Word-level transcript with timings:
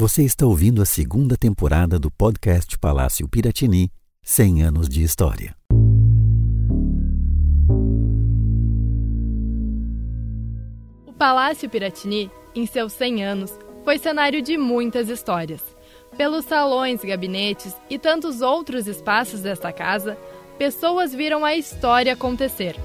Você 0.00 0.22
está 0.22 0.46
ouvindo 0.46 0.80
a 0.80 0.86
segunda 0.86 1.36
temporada 1.36 1.98
do 1.98 2.08
podcast 2.08 2.78
Palácio 2.78 3.28
Piratini 3.28 3.90
100 4.22 4.62
anos 4.62 4.88
de 4.88 5.02
história. 5.02 5.56
O 11.04 11.12
Palácio 11.12 11.68
Piratini, 11.68 12.30
em 12.54 12.64
seus 12.64 12.92
100 12.92 13.24
anos, 13.24 13.58
foi 13.84 13.98
cenário 13.98 14.40
de 14.40 14.56
muitas 14.56 15.08
histórias. 15.08 15.64
Pelos 16.16 16.44
salões, 16.44 17.00
gabinetes 17.02 17.74
e 17.90 17.98
tantos 17.98 18.40
outros 18.40 18.86
espaços 18.86 19.40
desta 19.40 19.72
casa, 19.72 20.16
pessoas 20.56 21.12
viram 21.12 21.44
a 21.44 21.56
história 21.56 22.12
acontecer. 22.12 22.76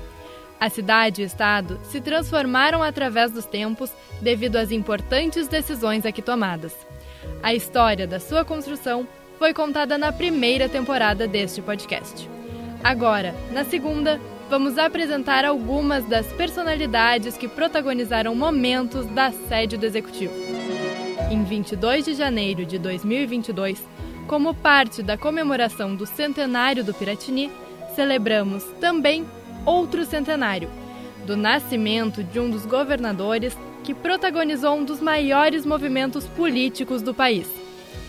A 0.60 0.68
cidade 0.68 1.22
e 1.22 1.26
o 1.26 1.28
estado 1.28 1.80
se 1.92 2.02
transformaram 2.02 2.82
através 2.82 3.32
dos 3.32 3.46
tempos 3.46 3.92
devido 4.20 4.56
às 4.56 4.72
importantes 4.72 5.48
decisões 5.48 6.08
aqui 6.08 6.24
tomadas. 6.24 6.74
A 7.42 7.54
história 7.54 8.08
da 8.08 8.20
sua 8.20 8.46
construção 8.46 9.08
foi 9.38 9.54
contada 9.54 9.98
na 9.98 10.12
primeira 10.12 10.70
temporada 10.70 11.28
deste 11.28 11.62
podcast. 11.62 12.30
Agora, 12.84 13.34
na 13.52 13.64
segunda, 13.64 14.20
vamos 14.50 14.78
apresentar 14.78 15.46
algumas 15.46 16.06
das 16.06 16.28
personalidades 16.34 17.38
que 17.38 17.48
protagonizaram 17.48 18.36
momentos 18.36 19.06
da 19.08 19.32
sede 19.32 19.78
do 19.78 19.86
Executivo. 19.86 20.34
Em 21.32 21.44
22 21.44 22.06
de 22.06 22.14
janeiro 22.14 22.66
de 22.66 22.78
2022, 22.78 23.82
como 24.28 24.54
parte 24.54 25.02
da 25.02 25.18
comemoração 25.18 25.96
do 25.96 26.06
centenário 26.06 26.84
do 26.84 26.94
Piratini, 26.94 27.52
celebramos 27.96 28.64
também 28.80 29.26
outro 29.66 30.06
centenário, 30.06 30.70
do 31.26 31.38
nascimento 31.38 32.24
de 32.24 32.40
um 32.40 32.50
dos 32.50 32.66
governadores 32.66 33.58
que 33.84 33.94
protagonizou 33.94 34.78
um 34.78 34.86
dos 34.86 35.02
maiores 35.02 35.66
movimentos 35.66 36.26
políticos 36.26 37.02
do 37.02 37.14
país. 37.14 37.48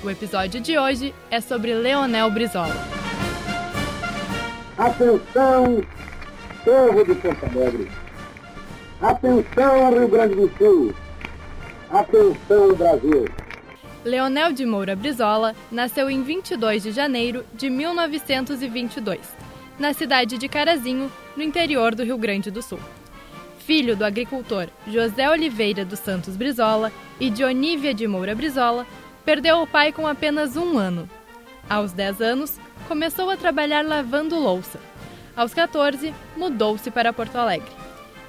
O 0.03 0.09
episódio 0.09 0.61
de 0.61 0.79
hoje 0.79 1.13
é 1.31 1.41
sobre 1.41 1.75
Leonel 1.75 2.31
Brizola. 2.31 2.75
Atenção, 4.79 5.83
povo 6.65 7.05
de 7.05 7.15
Porto 7.17 7.45
Alegre. 7.47 7.91
Atenção, 9.03 9.91
Rio 9.93 10.09
Grande 10.09 10.35
do 10.37 10.51
Sul. 10.57 10.95
Atenção, 11.91 12.75
Brasil. 12.75 13.25
Leonel 14.05 14.53
de 14.53 14.65
Moura 14.65 14.95
Brizola 14.95 15.57
nasceu 15.73 16.09
em 16.09 16.23
22 16.23 16.85
de 16.85 16.93
janeiro 16.93 17.45
de 17.53 17.69
1922, 17.69 19.21
na 19.79 19.93
cidade 19.93 20.39
de 20.39 20.49
Carazinho, 20.49 21.11
no 21.37 21.43
interior 21.43 21.95
do 21.95 22.05
Rio 22.05 22.19
Grande 22.19 22.51
do 22.51 22.63
Sul 22.63 22.81
filho 23.67 23.97
do 23.97 24.05
agricultor 24.05 24.69
José 24.87 25.29
Oliveira 25.31 25.85
dos 25.85 25.99
Santos 25.99 26.37
Brizola 26.37 26.93
e 27.19 27.31
de 27.31 27.43
Onívia 27.43 27.95
de 27.95 28.07
Moura 28.07 28.35
Brizola, 28.35 28.87
perdeu 29.25 29.63
o 29.63 29.67
pai 29.67 29.91
com 29.91 30.07
apenas 30.07 30.57
um 30.57 30.77
ano. 30.77 31.09
Aos 31.69 31.93
10 31.93 32.21
anos, 32.21 32.61
começou 32.87 33.31
a 33.31 33.37
trabalhar 33.37 33.83
lavando 33.83 34.39
louça. 34.39 34.79
Aos 35.35 35.55
14, 35.55 36.13
mudou-se 36.37 36.91
para 36.91 37.13
Porto 37.13 37.37
Alegre. 37.37 37.71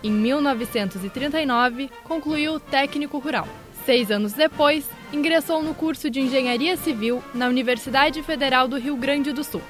Em 0.02 0.10
1939, 0.10 1.90
concluiu 2.06 2.54
o 2.54 2.60
técnico 2.60 3.18
rural. 3.18 3.48
Seis 3.86 4.10
anos 4.10 4.32
depois, 4.32 4.90
ingressou 5.12 5.62
no 5.62 5.76
curso 5.76 6.10
de 6.10 6.22
Engenharia 6.22 6.78
Civil 6.78 7.22
na 7.34 7.48
Universidade 7.48 8.24
Federal 8.24 8.68
do 8.68 8.78
Rio 8.78 8.96
Grande 8.96 9.34
do 9.34 9.44
Sul 9.44 9.62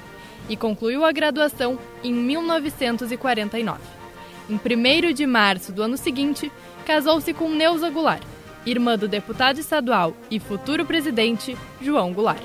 e 0.48 0.56
concluiu 0.56 1.04
a 1.04 1.10
graduação 1.10 1.76
em 2.04 2.12
1949. 2.12 4.05
Em 4.48 4.54
1 4.54 5.12
de 5.12 5.26
março 5.26 5.72
do 5.72 5.82
ano 5.82 5.96
seguinte, 5.96 6.52
casou-se 6.84 7.34
com 7.34 7.50
Neuza 7.50 7.90
Goulart, 7.90 8.22
irmã 8.64 8.96
do 8.96 9.08
deputado 9.08 9.58
estadual 9.58 10.16
e 10.30 10.38
futuro 10.38 10.86
presidente 10.86 11.56
João 11.82 12.12
Goulart. 12.12 12.42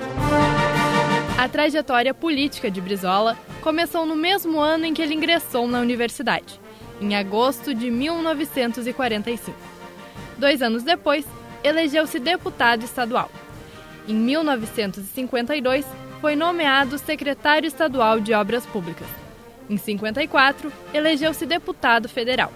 A 1.38 1.48
trajetória 1.48 2.12
política 2.12 2.72
de 2.72 2.82
Brizola 2.82 3.38
começou 3.62 4.04
no 4.04 4.16
mesmo 4.16 4.60
ano 4.60 4.86
em 4.86 4.96
que 4.96 5.02
ele 5.02 5.14
ingressou 5.14 5.68
na 5.68 5.80
universidade, 5.80 6.60
em 7.00 7.16
agosto 7.16 7.72
de 7.72 7.92
1945. 7.92 9.56
Dois 10.40 10.64
anos 10.64 10.82
depois, 10.82 11.24
elegeu-se 11.64 12.18
deputado 12.18 12.84
estadual. 12.84 13.30
Em 14.08 14.16
1952, 14.16 15.86
foi 16.20 16.36
nomeado 16.36 16.98
secretário 16.98 17.68
estadual 17.68 18.20
de 18.20 18.34
Obras 18.34 18.66
Públicas 18.66 19.21
em 19.72 19.78
54, 19.78 20.72
elegeu-se 20.94 21.46
deputado 21.46 22.10
federal. 22.10 22.52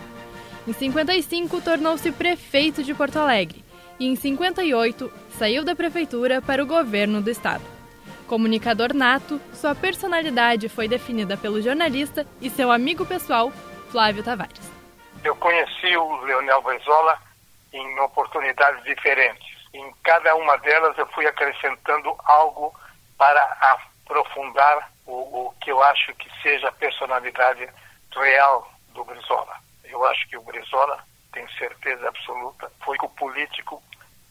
Em 0.67 0.73
55, 0.73 1.61
tornou-se 1.61 2.11
prefeito 2.11 2.83
de 2.83 2.93
Porto 2.93 3.17
Alegre 3.17 3.63
e 3.97 4.05
em 4.05 4.15
58 4.17 5.11
saiu 5.29 5.63
da 5.63 5.73
prefeitura 5.73 6.41
para 6.41 6.61
o 6.61 6.67
governo 6.67 7.21
do 7.21 7.29
estado. 7.29 7.63
Comunicador 8.27 8.93
nato, 8.93 9.39
sua 9.53 9.73
personalidade 9.73 10.67
foi 10.67 10.87
definida 10.87 11.37
pelo 11.37 11.61
jornalista 11.61 12.27
e 12.41 12.49
seu 12.49 12.69
amigo 12.71 13.05
pessoal, 13.05 13.51
Flávio 13.91 14.23
Tavares. 14.23 14.71
Eu 15.23 15.35
conheci 15.37 15.95
o 15.95 16.21
Leonel 16.21 16.61
Benzola 16.63 17.17
em 17.71 17.99
oportunidades 17.99 18.83
diferentes. 18.83 19.55
Em 19.73 19.93
cada 20.03 20.35
uma 20.35 20.57
delas 20.57 20.97
eu 20.97 21.07
fui 21.07 21.25
acrescentando 21.27 22.13
algo 22.25 22.73
para 23.17 23.57
aprofundar 24.05 24.91
o, 25.05 25.47
o 25.47 25.53
que 25.61 25.71
eu 25.71 25.81
acho 25.83 26.13
que 26.15 26.29
seja 26.41 26.69
a 26.69 26.73
personalidade 26.73 27.67
real 28.15 28.71
do 28.89 29.03
Brizola. 29.03 29.55
Eu 29.83 30.05
acho 30.05 30.27
que 30.29 30.37
o 30.37 30.41
Brizola, 30.41 31.03
tenho 31.33 31.49
certeza 31.53 32.07
absoluta, 32.07 32.71
foi 32.83 32.97
o 33.01 33.09
político 33.09 33.83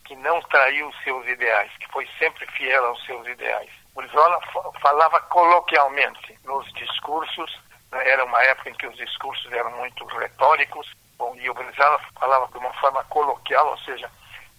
que 0.04 0.16
não 0.16 0.40
traiu 0.42 0.90
seus 1.02 1.26
ideais, 1.26 1.70
que 1.78 1.88
foi 1.88 2.08
sempre 2.18 2.46
fiel 2.52 2.84
aos 2.86 3.04
seus 3.04 3.26
ideais. 3.26 3.70
O 3.94 4.00
Brizola 4.00 4.40
falava 4.80 5.20
coloquialmente 5.22 6.38
nos 6.44 6.70
discursos, 6.72 7.60
né, 7.90 8.08
era 8.08 8.24
uma 8.24 8.42
época 8.44 8.70
em 8.70 8.74
que 8.74 8.86
os 8.86 8.96
discursos 8.96 9.52
eram 9.52 9.70
muito 9.76 10.04
retóricos, 10.06 10.90
bom, 11.16 11.34
e 11.36 11.48
o 11.48 11.54
Brizola 11.54 12.00
falava 12.18 12.48
de 12.48 12.58
uma 12.58 12.72
forma 12.74 13.04
coloquial, 13.04 13.68
ou 13.68 13.78
seja, 13.78 14.10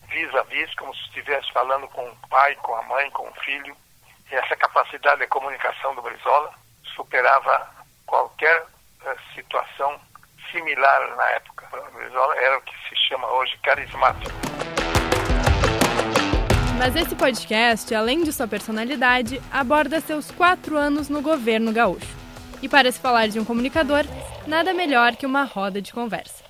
vis 0.07 0.33
a 0.35 0.43
vis, 0.43 0.73
como 0.75 0.95
se 0.95 1.01
estivesse 1.03 1.51
falando 1.51 1.87
com 1.89 2.07
o 2.07 2.27
pai, 2.29 2.55
com 2.57 2.75
a 2.75 2.83
mãe, 2.83 3.09
com 3.11 3.27
o 3.27 3.33
filho. 3.41 3.75
E 4.31 4.35
essa 4.35 4.55
capacidade 4.55 5.21
de 5.21 5.27
comunicação 5.27 5.93
do 5.93 6.01
Brizola 6.01 6.51
superava 6.95 7.69
qualquer 8.07 8.63
uh, 8.63 9.35
situação 9.35 9.99
similar 10.51 11.15
na 11.15 11.29
época. 11.31 11.67
O 11.71 11.91
Brizola 11.95 12.35
era 12.37 12.57
o 12.57 12.61
que 12.61 12.73
se 12.89 12.95
chama 13.07 13.31
hoje 13.33 13.55
carismático. 13.63 14.31
Mas 16.79 16.95
esse 16.95 17.15
podcast, 17.15 17.93
além 17.93 18.23
de 18.23 18.33
sua 18.33 18.47
personalidade, 18.47 19.39
aborda 19.51 20.01
seus 20.01 20.31
quatro 20.31 20.75
anos 20.75 21.07
no 21.07 21.21
governo 21.21 21.71
gaúcho. 21.71 22.15
E 22.63 22.67
para 22.67 22.91
se 22.91 22.99
falar 22.99 23.27
de 23.27 23.39
um 23.39 23.45
comunicador, 23.45 24.05
nada 24.47 24.73
melhor 24.73 25.15
que 25.15 25.25
uma 25.27 25.43
roda 25.43 25.79
de 25.79 25.93
conversa. 25.93 26.43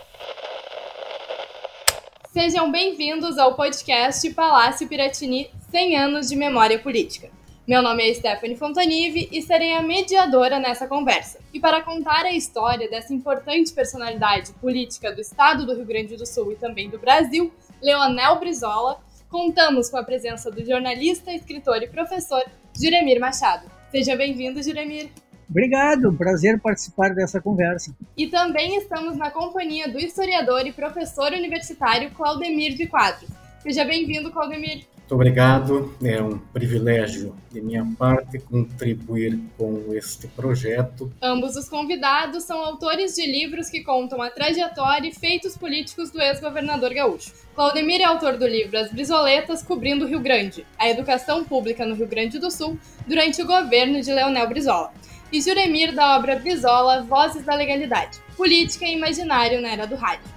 Sejam 2.32 2.72
bem-vindos 2.72 3.38
ao 3.38 3.56
podcast 3.56 4.30
Palácio 4.34 4.88
Piratini 4.88 5.52
100 5.72 5.98
anos 5.98 6.30
de 6.30 6.38
memória 6.38 6.80
política. 6.80 7.30
Meu 7.68 7.82
nome 7.82 8.08
é 8.08 8.14
Stephanie 8.14 8.56
Fontanive 8.56 9.28
e 9.32 9.42
serei 9.42 9.74
a 9.74 9.82
mediadora 9.82 10.60
nessa 10.60 10.86
conversa. 10.86 11.40
E 11.52 11.60
para 11.60 11.82
contar 11.82 12.24
a 12.24 12.32
história 12.32 12.88
dessa 12.88 13.12
importante 13.12 13.74
personalidade 13.74 14.54
política 14.62 15.12
do 15.12 15.20
estado 15.20 15.66
do 15.66 15.74
Rio 15.74 15.86
Grande 15.86 16.16
do 16.16 16.28
Sul 16.28 16.52
e 16.52 16.56
também 16.56 16.92
do 16.92 17.00
Brasil, 17.00 17.52
Leonel 17.82 18.40
Brizola, 18.40 19.00
contamos 19.32 19.90
com 19.90 19.98
a 19.98 20.04
presença 20.04 20.52
do 20.52 20.64
jornalista, 20.64 21.32
escritor 21.32 21.82
e 21.82 21.88
professor 21.88 22.46
Juremir 22.80 23.20
Machado. 23.20 23.68
Seja 23.90 24.16
bem-vindo, 24.16 24.62
Juremir. 24.62 25.10
Obrigado, 25.50 26.14
prazer 26.14 26.60
participar 26.60 27.16
dessa 27.16 27.42
conversa. 27.42 27.96
E 28.16 28.28
também 28.28 28.78
estamos 28.78 29.18
na 29.18 29.32
companhia 29.32 29.90
do 29.90 29.98
historiador 29.98 30.68
e 30.68 30.72
professor 30.72 31.32
universitário 31.32 32.12
Claudemir 32.12 32.76
de 32.76 32.86
Quadros. 32.86 33.28
Seja 33.64 33.84
bem-vindo, 33.84 34.32
Claudemir. 34.32 34.86
Muito 35.06 35.14
obrigado. 35.14 35.96
É 36.04 36.20
um 36.20 36.40
privilégio 36.40 37.36
de 37.52 37.62
minha 37.62 37.86
parte 37.96 38.40
contribuir 38.40 39.40
com 39.56 39.94
este 39.94 40.28
projeto. 40.28 41.14
Ambos 41.22 41.56
os 41.56 41.70
convidados 41.70 42.44
são 42.44 42.58
autores 42.60 43.14
de 43.14 43.24
livros 43.24 43.70
que 43.70 43.84
contam 43.84 44.20
a 44.20 44.32
trajetória 44.32 45.08
e 45.08 45.14
feitos 45.14 45.56
políticos 45.56 46.10
do 46.10 46.20
ex-governador 46.20 46.92
gaúcho. 46.92 47.32
Claudemir 47.54 48.02
é 48.02 48.06
autor 48.06 48.36
do 48.38 48.48
livro 48.48 48.80
As 48.80 48.92
Brisoletas 48.92 49.62
Cobrindo 49.62 50.06
o 50.06 50.08
Rio 50.08 50.20
Grande, 50.20 50.66
a 50.76 50.90
educação 50.90 51.44
pública 51.44 51.86
no 51.86 51.94
Rio 51.94 52.08
Grande 52.08 52.40
do 52.40 52.50
Sul 52.50 52.76
durante 53.06 53.44
o 53.44 53.46
governo 53.46 54.02
de 54.02 54.12
Leonel 54.12 54.50
Brizola. 54.50 54.92
E 55.32 55.40
Juremir 55.40 55.94
da 55.94 56.18
obra 56.18 56.38
Brizola, 56.38 57.04
Vozes 57.04 57.46
da 57.46 57.54
Legalidade, 57.54 58.20
Política 58.36 58.86
e 58.86 58.96
Imaginário 58.96 59.62
na 59.62 59.70
Era 59.70 59.86
do 59.86 59.94
Rádio. 59.94 60.35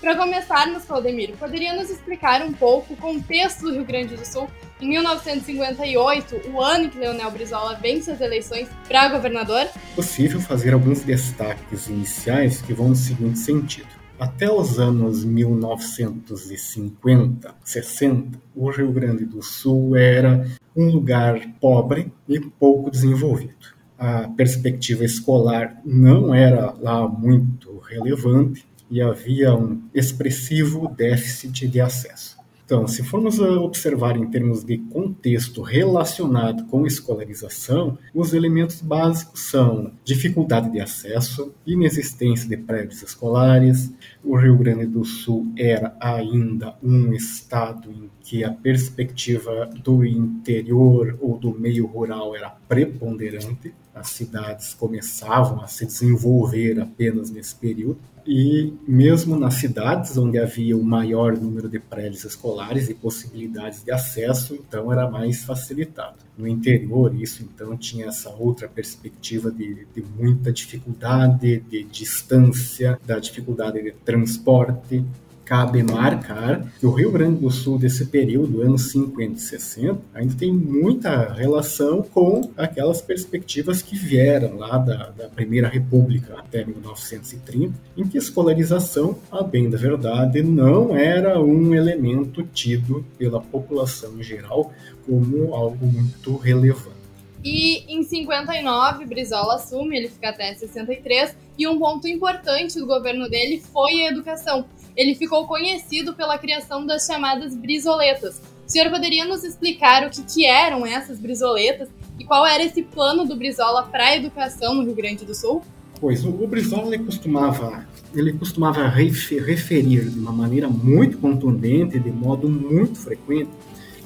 Para 0.00 0.16
começarmos, 0.16 0.84
Claudemiro, 0.84 1.36
poderia 1.36 1.74
nos 1.74 1.90
explicar 1.90 2.40
um 2.42 2.52
pouco 2.52 2.94
o 2.94 2.96
contexto 2.96 3.62
do 3.62 3.72
Rio 3.72 3.84
Grande 3.84 4.14
do 4.14 4.24
Sul 4.24 4.48
em 4.80 4.90
1958, 4.90 6.50
o 6.52 6.62
ano 6.62 6.88
que 6.88 6.96
Leonel 6.96 7.32
Brizola 7.32 7.74
vence 7.74 8.12
as 8.12 8.20
eleições 8.20 8.68
para 8.86 9.08
governador? 9.08 9.62
É 9.62 9.72
possível 9.96 10.40
fazer 10.40 10.72
alguns 10.72 11.00
destaques 11.00 11.88
iniciais 11.88 12.62
que 12.62 12.72
vão 12.72 12.90
no 12.90 12.96
seguinte 12.96 13.40
sentido. 13.40 13.88
Até 14.20 14.48
os 14.48 14.78
anos 14.78 15.24
1950, 15.24 17.56
60, 17.64 18.38
o 18.54 18.70
Rio 18.70 18.92
Grande 18.92 19.24
do 19.24 19.42
Sul 19.42 19.96
era 19.96 20.46
um 20.76 20.90
lugar 20.90 21.40
pobre 21.60 22.12
e 22.28 22.38
pouco 22.38 22.88
desenvolvido. 22.88 23.76
A 23.98 24.28
perspectiva 24.28 25.04
escolar 25.04 25.80
não 25.84 26.32
era 26.32 26.72
lá 26.80 27.08
muito 27.08 27.80
relevante 27.80 28.64
e 28.90 29.00
havia 29.00 29.54
um 29.54 29.82
expressivo 29.94 30.88
déficit 30.88 31.68
de 31.68 31.80
acesso. 31.80 32.38
Então, 32.68 32.86
se 32.86 33.02
formos 33.02 33.38
observar 33.38 34.14
em 34.18 34.26
termos 34.26 34.62
de 34.62 34.76
contexto 34.76 35.62
relacionado 35.62 36.66
com 36.66 36.86
escolarização, 36.86 37.96
os 38.14 38.34
elementos 38.34 38.82
básicos 38.82 39.40
são 39.40 39.90
dificuldade 40.04 40.70
de 40.70 40.78
acesso, 40.78 41.54
inexistência 41.66 42.46
de 42.46 42.58
prédios 42.58 43.02
escolares. 43.02 43.90
O 44.22 44.36
Rio 44.36 44.58
Grande 44.58 44.84
do 44.84 45.02
Sul 45.02 45.50
era 45.56 45.96
ainda 45.98 46.76
um 46.82 47.14
estado 47.14 47.90
em 47.90 48.10
que 48.20 48.44
a 48.44 48.52
perspectiva 48.52 49.70
do 49.82 50.04
interior 50.04 51.16
ou 51.22 51.38
do 51.38 51.58
meio 51.58 51.86
rural 51.86 52.36
era 52.36 52.50
preponderante. 52.68 53.72
As 53.98 54.10
cidades 54.10 54.74
começavam 54.74 55.60
a 55.60 55.66
se 55.66 55.84
desenvolver 55.84 56.80
apenas 56.80 57.30
nesse 57.30 57.54
período 57.54 57.98
e 58.30 58.74
mesmo 58.86 59.38
nas 59.38 59.54
cidades 59.54 60.16
onde 60.18 60.38
havia 60.38 60.76
o 60.76 60.84
maior 60.84 61.34
número 61.34 61.66
de 61.66 61.78
prédios 61.78 62.24
escolares 62.24 62.88
e 62.90 62.94
possibilidades 62.94 63.82
de 63.82 63.90
acesso, 63.90 64.54
então 64.54 64.92
era 64.92 65.10
mais 65.10 65.44
facilitado. 65.44 66.18
No 66.36 66.46
interior, 66.46 67.14
isso 67.18 67.42
então 67.42 67.74
tinha 67.74 68.06
essa 68.06 68.28
outra 68.28 68.68
perspectiva 68.68 69.50
de, 69.50 69.86
de 69.94 70.04
muita 70.16 70.52
dificuldade, 70.52 71.60
de 71.60 71.84
distância, 71.84 73.00
da 73.06 73.18
dificuldade 73.18 73.82
de 73.82 73.92
transporte, 73.92 75.02
cabe 75.48 75.82
marcar 75.82 76.62
que 76.78 76.84
o 76.84 76.90
Rio 76.90 77.10
Grande 77.10 77.40
do 77.40 77.50
Sul 77.50 77.78
desse 77.78 78.04
período, 78.04 78.60
anos 78.60 78.90
50 78.92 79.32
e 79.32 79.38
60, 79.38 79.98
ainda 80.12 80.34
tem 80.34 80.52
muita 80.52 81.32
relação 81.32 82.02
com 82.02 82.50
aquelas 82.54 83.00
perspectivas 83.00 83.80
que 83.80 83.96
vieram 83.96 84.58
lá 84.58 84.76
da, 84.76 85.08
da 85.08 85.26
Primeira 85.28 85.66
República 85.66 86.38
até 86.38 86.66
1930, 86.66 87.72
em 87.96 88.06
que 88.06 88.18
a 88.18 88.20
escolarização, 88.20 89.16
a 89.32 89.42
bem 89.42 89.70
da 89.70 89.78
verdade, 89.78 90.42
não 90.42 90.94
era 90.94 91.40
um 91.40 91.74
elemento 91.74 92.42
tido 92.42 93.02
pela 93.16 93.40
população 93.40 94.18
em 94.18 94.22
geral 94.22 94.70
como 95.06 95.54
algo 95.54 95.86
muito 95.86 96.36
relevante. 96.36 96.98
E 97.42 97.84
em 97.88 98.02
59, 98.02 99.06
Brizola 99.06 99.54
assume, 99.54 99.96
ele 99.96 100.08
fica 100.08 100.28
até 100.28 100.52
63, 100.54 101.34
e 101.56 101.66
um 101.66 101.78
ponto 101.78 102.06
importante 102.06 102.78
do 102.78 102.86
governo 102.86 103.30
dele 103.30 103.62
foi 103.72 104.02
a 104.02 104.10
educação 104.10 104.66
ele 104.98 105.14
ficou 105.14 105.46
conhecido 105.46 106.12
pela 106.12 106.36
criação 106.36 106.84
das 106.84 107.06
chamadas 107.06 107.54
brisoletas. 107.54 108.42
O 108.66 108.70
senhor 108.70 108.90
poderia 108.90 109.24
nos 109.24 109.44
explicar 109.44 110.04
o 110.04 110.10
que, 110.10 110.24
que 110.24 110.44
eram 110.44 110.84
essas 110.84 111.20
brisoletas 111.20 111.88
e 112.18 112.24
qual 112.24 112.44
era 112.44 112.64
esse 112.64 112.82
plano 112.82 113.24
do 113.24 113.36
Brizola 113.36 113.84
para 113.84 114.06
a 114.06 114.16
educação 114.16 114.74
no 114.74 114.82
Rio 114.82 114.96
Grande 114.96 115.24
do 115.24 115.36
Sul? 115.36 115.62
Pois, 116.00 116.24
o, 116.24 116.32
Brizola 116.48 116.94
ele 116.94 117.04
costumava, 117.04 117.86
ele 118.12 118.32
costumava 118.32 118.88
referir 118.88 120.10
de 120.10 120.18
uma 120.18 120.32
maneira 120.32 120.68
muito 120.68 121.16
contundente, 121.18 121.98
de 121.98 122.10
modo 122.10 122.48
muito 122.48 122.98
frequente, 122.98 123.50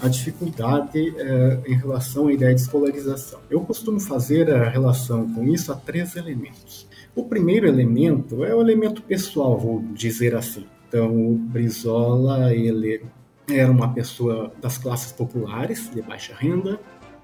a 0.01 0.09
dificuldade 0.09 1.15
eh, 1.17 1.59
em 1.67 1.75
relação 1.75 2.29
à 2.29 2.33
ideia 2.33 2.55
de 2.55 2.61
escolarização. 2.61 3.41
Eu 3.49 3.61
costumo 3.61 4.01
fazer 4.01 4.51
a 4.51 4.69
relação 4.69 5.33
com 5.33 5.45
isso 5.45 5.73
a 5.73 5.77
três 5.77 6.17
elementos. 6.17 6.87
O 7.15 7.25
primeiro 7.25 7.67
elemento 7.67 8.45
é 8.45 8.55
o 8.55 8.61
elemento 8.61 9.03
pessoal, 9.03 9.59
vou 9.59 9.81
dizer 9.95 10.35
assim. 10.35 10.67
Então, 10.93 11.09
o 11.09 11.39
Brizola, 11.39 12.55
ele 12.55 13.03
era 13.49 13.73
uma 13.73 13.95
pessoa 13.95 14.53
das 14.61 14.77
classes 14.77 15.11
populares, 15.11 15.91
de 15.91 16.03
baixa 16.03 16.35
renda, 16.39 16.79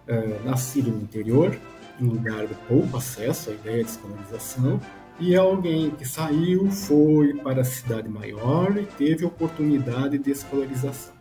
uh, 0.08 0.42
nascido 0.48 0.90
no 0.90 1.02
interior, 1.02 1.54
em 2.00 2.04
lugar 2.06 2.46
de 2.46 2.54
pouco 2.66 2.96
acesso 2.96 3.50
à 3.50 3.52
ideia 3.52 3.84
de 3.84 3.90
escolarização, 3.90 4.80
e 5.20 5.34
é 5.34 5.36
alguém 5.36 5.90
que 5.90 6.08
saiu, 6.08 6.70
foi 6.70 7.34
para 7.34 7.60
a 7.60 7.64
cidade 7.64 8.08
maior 8.08 8.74
e 8.78 8.86
teve 8.86 9.26
oportunidade 9.26 10.16
de 10.16 10.30
escolarização. 10.30 11.12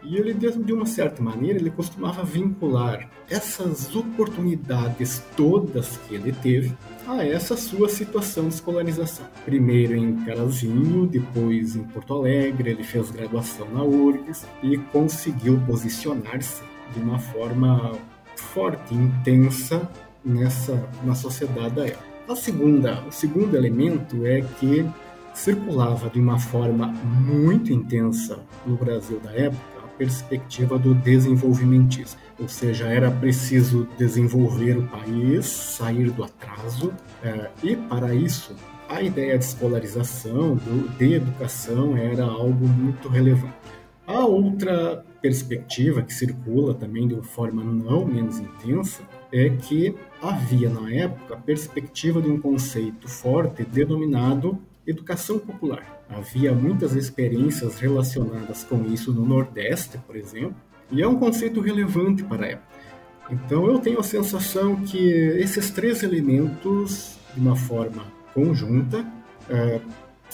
E 0.00 0.16
ele, 0.16 0.32
de 0.32 0.72
uma 0.72 0.86
certa 0.86 1.20
maneira, 1.20 1.58
ele 1.58 1.70
costumava 1.70 2.22
vincular 2.22 3.10
essas 3.28 3.96
oportunidades 3.96 5.24
todas 5.36 5.96
que 6.06 6.14
ele 6.14 6.30
teve 6.30 6.72
a 7.06 7.24
essa 7.24 7.56
sua 7.56 7.88
situação 7.88 8.48
de 8.48 8.54
escolarização. 8.54 9.26
Primeiro 9.44 9.94
em 9.94 10.16
Carazinho, 10.24 11.06
depois 11.06 11.76
em 11.76 11.84
Porto 11.84 12.14
Alegre, 12.14 12.70
ele 12.70 12.82
fez 12.82 13.10
graduação 13.10 13.68
na 13.72 13.82
URGS 13.82 14.44
e 14.62 14.76
conseguiu 14.76 15.60
posicionar-se 15.66 16.62
de 16.92 17.00
uma 17.00 17.18
forma 17.18 17.92
forte, 18.34 18.94
intensa 18.94 19.88
nessa 20.24 20.88
na 21.04 21.14
sociedade 21.14 21.74
da 21.74 21.86
época. 21.86 22.04
A 22.28 22.34
segunda, 22.34 23.04
o 23.06 23.12
segundo 23.12 23.56
elemento 23.56 24.26
é 24.26 24.40
que 24.58 24.84
circulava 25.32 26.10
de 26.10 26.18
uma 26.18 26.38
forma 26.38 26.88
muito 26.88 27.72
intensa 27.72 28.40
no 28.66 28.76
Brasil 28.76 29.20
da 29.20 29.30
época 29.32 29.75
perspectiva 29.96 30.78
do 30.78 30.94
desenvolvimentismo. 30.94 32.20
Ou 32.38 32.48
seja, 32.48 32.86
era 32.86 33.10
preciso 33.10 33.88
desenvolver 33.98 34.76
o 34.76 34.86
país, 34.88 35.46
sair 35.46 36.10
do 36.10 36.24
atraso, 36.24 36.92
é, 37.22 37.50
e 37.62 37.74
para 37.74 38.14
isso 38.14 38.54
a 38.88 39.02
ideia 39.02 39.36
de 39.38 39.44
escolarização, 39.44 40.58
de 40.96 41.14
educação, 41.14 41.96
era 41.96 42.24
algo 42.24 42.66
muito 42.68 43.08
relevante. 43.08 43.54
A 44.06 44.24
outra 44.24 45.04
perspectiva 45.20 46.02
que 46.02 46.14
circula 46.14 46.72
também 46.72 47.08
de 47.08 47.14
uma 47.14 47.24
forma 47.24 47.64
não 47.64 48.06
menos 48.06 48.38
intensa 48.38 49.02
é 49.32 49.50
que 49.50 49.96
havia 50.22 50.70
na 50.70 50.92
época 50.92 51.34
a 51.34 51.36
perspectiva 51.36 52.22
de 52.22 52.30
um 52.30 52.40
conceito 52.40 53.08
forte 53.08 53.64
denominado 53.64 54.56
educação 54.86 55.38
popular. 55.38 56.04
Havia 56.08 56.52
muitas 56.54 56.94
experiências 56.94 57.78
relacionadas 57.78 58.64
com 58.64 58.84
isso 58.86 59.12
no 59.12 59.24
Nordeste, 59.24 59.98
por 59.98 60.16
exemplo, 60.16 60.56
e 60.90 61.02
é 61.02 61.08
um 61.08 61.16
conceito 61.16 61.60
relevante 61.60 62.22
para 62.22 62.46
a 62.46 62.48
época. 62.50 62.76
Então 63.30 63.66
eu 63.66 63.78
tenho 63.80 63.98
a 63.98 64.04
sensação 64.04 64.76
que 64.76 65.08
esses 65.08 65.70
três 65.70 66.02
elementos, 66.02 67.18
de 67.34 67.40
uma 67.40 67.56
forma 67.56 68.04
conjunta, 68.32 69.04
é, 69.50 69.80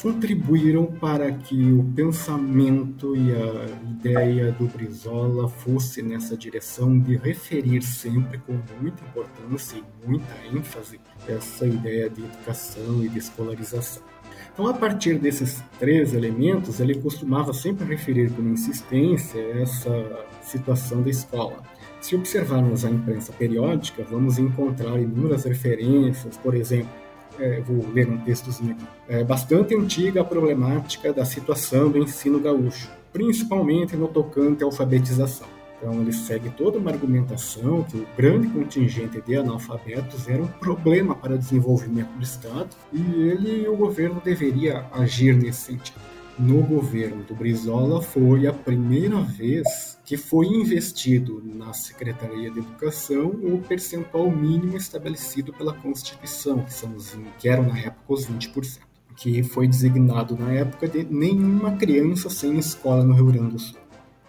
contribuíram 0.00 0.86
para 0.86 1.30
que 1.32 1.72
o 1.72 1.84
pensamento 1.94 3.14
e 3.16 3.32
a 3.32 3.90
ideia 3.90 4.52
do 4.52 4.66
Brizola 4.66 5.48
fosse 5.48 6.02
nessa 6.02 6.36
direção 6.36 6.98
de 6.98 7.16
referir 7.16 7.82
sempre 7.82 8.38
com 8.38 8.58
muita 8.80 9.02
importância 9.04 9.78
e 9.78 10.06
muita 10.06 10.34
ênfase 10.52 11.00
essa 11.28 11.66
ideia 11.66 12.10
de 12.10 12.22
educação 12.22 13.02
e 13.02 13.08
de 13.08 13.18
escolarização. 13.18 14.11
Então, 14.52 14.66
a 14.66 14.74
partir 14.74 15.18
desses 15.18 15.62
três 15.78 16.12
elementos, 16.12 16.78
ele 16.78 16.94
costumava 16.94 17.54
sempre 17.54 17.86
referir 17.86 18.30
com 18.30 18.42
insistência 18.42 19.40
essa 19.60 20.26
situação 20.42 21.02
da 21.02 21.08
escola. 21.08 21.62
Se 22.00 22.14
observarmos 22.14 22.84
a 22.84 22.90
imprensa 22.90 23.32
periódica, 23.32 24.04
vamos 24.10 24.38
encontrar 24.38 24.98
inúmeras 25.00 25.44
referências, 25.44 26.36
por 26.36 26.54
exemplo, 26.54 26.90
é, 27.38 27.60
vou 27.60 27.88
ler 27.92 28.08
um 28.10 28.18
textozinho 28.18 28.72
aqui, 28.72 28.84
é 29.08 29.24
bastante 29.24 29.74
antiga 29.74 30.20
a 30.20 30.24
problemática 30.24 31.12
da 31.12 31.24
situação 31.24 31.90
do 31.90 31.98
ensino 31.98 32.38
gaúcho, 32.38 32.90
principalmente 33.10 33.96
no 33.96 34.08
tocante 34.08 34.62
à 34.62 34.66
alfabetização. 34.66 35.46
Então, 35.82 36.00
ele 36.00 36.12
segue 36.12 36.48
toda 36.50 36.78
uma 36.78 36.92
argumentação 36.92 37.82
que 37.82 37.96
o 37.96 38.06
grande 38.16 38.46
contingente 38.46 39.20
de 39.20 39.34
analfabetos 39.34 40.28
era 40.28 40.40
um 40.40 40.46
problema 40.46 41.12
para 41.12 41.34
o 41.34 41.38
desenvolvimento 41.38 42.10
do 42.10 42.22
Estado 42.22 42.68
e 42.92 43.00
ele 43.00 43.64
e 43.64 43.68
o 43.68 43.76
governo 43.76 44.22
deveria 44.24 44.86
agir 44.92 45.36
nesse 45.36 45.72
sentido. 45.72 45.98
No 46.38 46.62
governo 46.62 47.24
do 47.24 47.34
Brizola 47.34 48.00
foi 48.00 48.46
a 48.46 48.52
primeira 48.52 49.20
vez 49.22 49.98
que 50.04 50.16
foi 50.16 50.46
investido 50.46 51.42
na 51.44 51.72
Secretaria 51.72 52.48
de 52.48 52.60
Educação 52.60 53.26
o 53.26 53.60
percentual 53.66 54.30
mínimo 54.30 54.76
estabelecido 54.76 55.52
pela 55.52 55.74
Constituição, 55.74 56.60
que, 56.60 56.72
são 56.72 56.94
os, 56.94 57.18
que 57.40 57.48
eram 57.48 57.64
na 57.64 57.78
época 57.78 58.04
os 58.06 58.24
20%, 58.24 58.78
que 59.16 59.42
foi 59.42 59.66
designado 59.66 60.36
na 60.38 60.52
época 60.52 60.86
de 60.86 61.02
nenhuma 61.04 61.72
criança 61.72 62.30
sem 62.30 62.56
escola 62.56 63.04
no 63.04 63.14
Rio 63.14 63.26
Grande 63.26 63.50
do 63.50 63.58
Sul. 63.58 63.82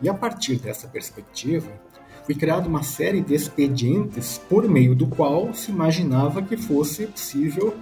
E 0.03 0.09
a 0.09 0.13
partir 0.13 0.57
dessa 0.57 0.85
perspectiva, 0.85 1.71
foi 2.25 2.35
criada 2.35 2.67
uma 2.67 2.83
série 2.83 3.21
de 3.21 3.33
expedientes 3.33 4.37
por 4.49 4.67
meio 4.67 4.93
do 4.93 5.07
qual 5.07 5.53
se 5.53 5.71
imaginava 5.71 6.41
que 6.41 6.57
fosse 6.57 7.07
possível, 7.07 7.73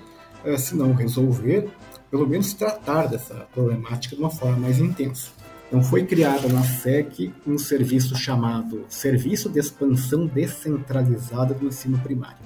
eh, 0.46 0.56
se 0.56 0.76
não 0.76 0.94
resolver, 0.94 1.68
pelo 2.12 2.28
menos 2.28 2.54
tratar 2.54 3.08
dessa 3.08 3.48
problemática 3.52 4.16
de 4.16 4.22
uma 4.22 4.30
forma 4.30 4.58
mais 4.58 4.78
intensa. 4.78 5.32
Então 5.68 5.84
foi 5.84 6.06
criada 6.06 6.48
na 6.48 6.62
SEC 6.62 7.34
um 7.48 7.58
serviço 7.58 8.16
chamado 8.16 8.86
Serviço 8.88 9.50
de 9.50 9.60
Expansão 9.60 10.28
Descentralizada 10.28 11.56
do 11.56 11.66
Ensino 11.66 11.98
Primário. 12.00 12.38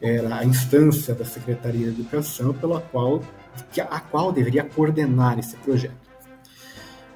Era 0.00 0.36
a 0.36 0.44
instância 0.44 1.14
da 1.14 1.24
Secretaria 1.24 1.90
de 1.90 2.00
Educação 2.00 2.54
pela 2.54 2.80
qual 2.80 3.22
a 3.90 4.00
qual 4.00 4.30
deveria 4.32 4.64
coordenar 4.64 5.38
esse 5.38 5.56
projeto. 5.56 6.03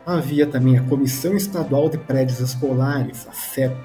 Havia 0.09 0.47
também 0.47 0.79
a 0.79 0.83
Comissão 0.85 1.37
Estadual 1.37 1.91
de 1.91 1.99
Prédios 1.99 2.41
Escolares, 2.41 3.29
a 3.29 3.33
CEP, 3.33 3.77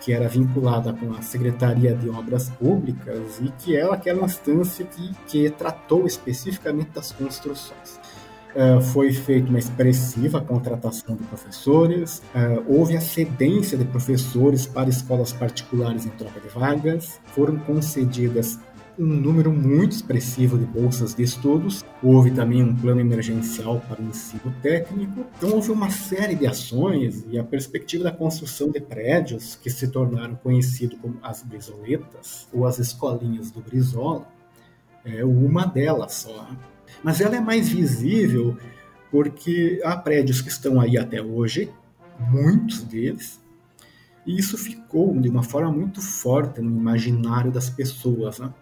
que 0.00 0.12
era 0.12 0.28
vinculada 0.28 0.92
com 0.92 1.12
a 1.12 1.20
Secretaria 1.20 1.96
de 1.96 2.08
Obras 2.08 2.48
Públicas 2.48 3.40
e 3.42 3.50
que 3.58 3.74
era 3.74 3.92
aquela 3.92 4.24
instância 4.24 4.86
que, 4.86 5.12
que 5.26 5.50
tratou 5.50 6.06
especificamente 6.06 6.90
das 6.90 7.10
construções. 7.10 7.98
Uh, 8.54 8.80
foi 8.80 9.12
feita 9.12 9.48
uma 9.48 9.58
expressiva 9.58 10.40
contratação 10.40 11.16
de 11.16 11.24
professores, 11.24 12.22
uh, 12.36 12.64
houve 12.68 12.96
a 12.96 13.00
cedência 13.00 13.76
de 13.76 13.84
professores 13.84 14.64
para 14.64 14.88
escolas 14.88 15.32
particulares 15.32 16.06
em 16.06 16.10
troca 16.10 16.38
de 16.38 16.48
vagas, 16.50 17.18
foram 17.34 17.58
concedidas 17.58 18.60
um 18.98 19.06
número 19.06 19.52
muito 19.52 19.92
expressivo 19.92 20.58
de 20.58 20.64
bolsas 20.64 21.14
de 21.14 21.22
estudos. 21.22 21.84
Houve 22.02 22.30
também 22.30 22.62
um 22.62 22.74
plano 22.74 23.00
emergencial 23.00 23.80
para 23.88 24.02
o 24.02 24.04
ensino 24.06 24.52
técnico. 24.60 25.24
Então, 25.36 25.50
houve 25.50 25.70
uma 25.70 25.90
série 25.90 26.34
de 26.34 26.46
ações 26.46 27.24
e 27.30 27.38
a 27.38 27.44
perspectiva 27.44 28.04
da 28.04 28.12
construção 28.12 28.70
de 28.70 28.80
prédios 28.80 29.54
que 29.54 29.70
se 29.70 29.88
tornaram 29.88 30.34
conhecidos 30.36 30.98
como 31.00 31.18
as 31.22 31.42
brisoletas 31.42 32.48
ou 32.52 32.66
as 32.66 32.78
escolinhas 32.78 33.50
do 33.50 33.60
Brizola 33.60 34.26
é 35.04 35.24
uma 35.24 35.64
delas 35.64 36.12
só. 36.14 36.48
Mas 37.02 37.20
ela 37.20 37.36
é 37.36 37.40
mais 37.40 37.68
visível 37.68 38.56
porque 39.10 39.80
há 39.84 39.96
prédios 39.96 40.42
que 40.42 40.50
estão 40.50 40.80
aí 40.80 40.98
até 40.98 41.22
hoje, 41.22 41.72
muitos 42.18 42.82
deles, 42.82 43.40
e 44.26 44.38
isso 44.38 44.58
ficou 44.58 45.18
de 45.18 45.28
uma 45.30 45.42
forma 45.42 45.72
muito 45.72 46.02
forte 46.02 46.60
no 46.60 46.70
imaginário 46.70 47.50
das 47.50 47.70
pessoas. 47.70 48.38
Né? 48.38 48.52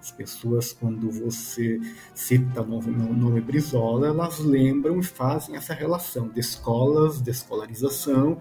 As 0.00 0.10
pessoas, 0.10 0.72
quando 0.72 1.10
você 1.10 1.78
cita 2.14 2.62
o 2.62 2.66
nome, 2.66 3.40
Brizola, 3.40 4.08
elas 4.08 4.38
lembram 4.38 4.98
e 4.98 5.02
fazem 5.02 5.56
essa 5.56 5.74
relação 5.74 6.28
de 6.28 6.40
escolas, 6.40 7.20
de 7.20 7.30
escolarização. 7.30 8.40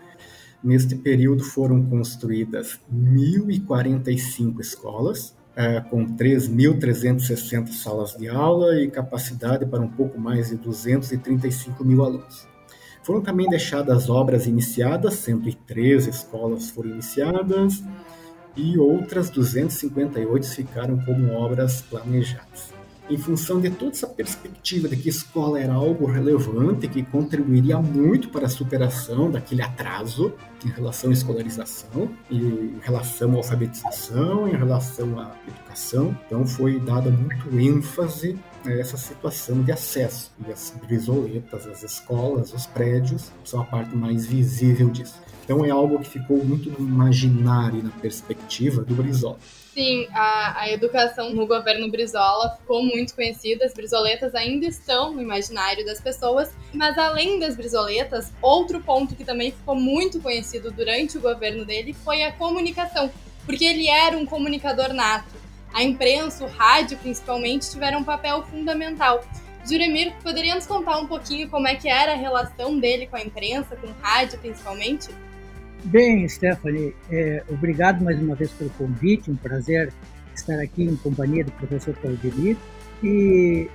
Neste 0.63 0.95
período 0.95 1.43
foram 1.43 1.85
construídas 1.85 2.79
1.045 2.93 4.59
escolas, 4.61 5.35
é, 5.55 5.81
com 5.81 6.05
3.360 6.15 7.67
salas 7.73 8.15
de 8.15 8.29
aula 8.29 8.81
e 8.81 8.89
capacidade 8.89 9.65
para 9.65 9.81
um 9.81 9.89
pouco 9.89 10.19
mais 10.19 10.49
de 10.49 10.55
235 10.55 11.83
mil 11.83 12.03
alunos. 12.05 12.47
Foram 13.03 13.21
também 13.21 13.49
deixadas 13.49 14.09
obras 14.09 14.45
iniciadas, 14.45 15.15
113 15.15 16.09
escolas 16.09 16.69
foram 16.69 16.91
iniciadas, 16.91 17.83
e 18.55 18.77
outras 18.77 19.29
258 19.29 20.47
ficaram 20.47 20.97
como 20.99 21.31
obras 21.33 21.81
planejadas. 21.81 22.79
Em 23.09 23.17
função 23.17 23.59
de 23.59 23.71
toda 23.71 23.91
essa 23.91 24.05
perspectiva 24.05 24.87
de 24.87 24.95
que 24.95 25.09
escola 25.09 25.59
era 25.59 25.73
algo 25.73 26.05
relevante 26.05 26.87
que 26.87 27.01
contribuiria 27.01 27.79
muito 27.79 28.29
para 28.29 28.45
a 28.45 28.49
superação 28.49 29.31
daquele 29.31 29.63
atraso 29.63 30.31
em 30.63 30.69
relação 30.69 31.09
à 31.09 31.13
escolarização, 31.13 32.11
em 32.29 32.77
relação 32.83 33.31
à 33.31 33.37
alfabetização, 33.37 34.47
em 34.47 34.55
relação 34.55 35.19
à 35.19 35.35
educação, 35.47 36.15
então 36.27 36.45
foi 36.45 36.79
dada 36.79 37.09
muito 37.09 37.59
ênfase 37.59 38.37
essa 38.67 38.95
situação 38.95 39.63
de 39.63 39.71
acesso. 39.71 40.31
E 40.47 40.51
as 40.51 40.75
brisoletas, 40.85 41.65
as 41.65 41.81
escolas, 41.81 42.53
os 42.53 42.67
prédios 42.67 43.31
são 43.43 43.61
a 43.61 43.65
parte 43.65 43.95
mais 43.95 44.27
visível 44.27 44.87
disso. 44.87 45.19
Então 45.49 45.65
é 45.65 45.71
algo 45.71 45.97
que 45.97 46.07
ficou 46.07 46.45
muito 46.45 46.69
no 46.69 46.87
imaginário, 46.87 47.81
na 47.81 47.89
perspectiva 47.89 48.83
do 48.83 48.93
Brizola. 48.93 49.39
Sim, 49.73 50.07
a, 50.13 50.61
a 50.61 50.71
educação 50.71 51.33
no 51.33 51.47
governo 51.47 51.89
Brizola 51.89 52.55
ficou 52.59 52.83
muito 52.83 53.15
conhecida, 53.15 53.65
as 53.65 53.73
brisoletas 53.73 54.35
ainda 54.35 54.67
estão 54.67 55.11
no 55.11 55.19
imaginário 55.19 55.83
das 55.83 55.99
pessoas, 55.99 56.53
mas 56.71 56.95
além 56.99 57.39
das 57.39 57.55
brisoletas, 57.55 58.31
outro 58.43 58.79
ponto 58.79 59.15
que 59.15 59.25
também 59.25 59.49
ficou 59.49 59.73
muito 59.73 60.21
conhecido 60.21 60.69
durante 60.69 61.17
o 61.17 61.21
governo 61.21 61.65
dele 61.65 61.95
foi 61.95 62.21
a 62.21 62.31
comunicação, 62.31 63.09
porque 63.43 63.65
ele 63.65 63.87
era 63.87 64.15
um 64.15 64.27
comunicador 64.27 64.93
nato. 64.93 65.35
A 65.73 65.83
imprensa, 65.83 66.45
o 66.45 66.47
rádio 66.47 66.95
principalmente, 66.99 67.71
tiveram 67.71 68.01
um 68.01 68.03
papel 68.03 68.43
fundamental. 68.43 69.23
Juremir, 69.67 70.13
poderia 70.21 70.53
nos 70.53 70.67
contar 70.67 70.99
um 70.99 71.07
pouquinho 71.07 71.49
como 71.49 71.67
é 71.67 71.73
que 71.73 71.89
era 71.89 72.11
a 72.11 72.15
relação 72.15 72.77
dele 72.77 73.07
com 73.07 73.15
a 73.15 73.21
imprensa, 73.23 73.75
com 73.75 73.87
o 73.87 73.95
rádio 73.99 74.37
principalmente? 74.37 75.09
Bem, 75.85 76.27
Stephanie, 76.27 76.93
é, 77.09 77.41
obrigado 77.49 78.03
mais 78.03 78.21
uma 78.21 78.35
vez 78.35 78.51
pelo 78.51 78.69
convite, 78.71 79.31
um 79.31 79.35
prazer 79.35 79.93
estar 80.35 80.59
aqui 80.59 80.83
em 80.83 80.95
companhia 80.97 81.45
do 81.45 81.51
professor 81.53 81.95
Claudemir. 81.95 82.57
E 83.01 83.69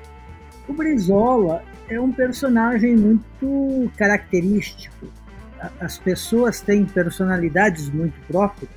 o 0.68 0.72
Brizola 0.74 1.62
é 1.88 1.98
um 1.98 2.12
personagem 2.12 2.94
muito 2.94 3.90
característico. 3.96 5.08
As 5.80 5.98
pessoas 5.98 6.60
têm 6.60 6.84
personalidades 6.84 7.88
muito 7.88 8.20
próprias. 8.26 8.70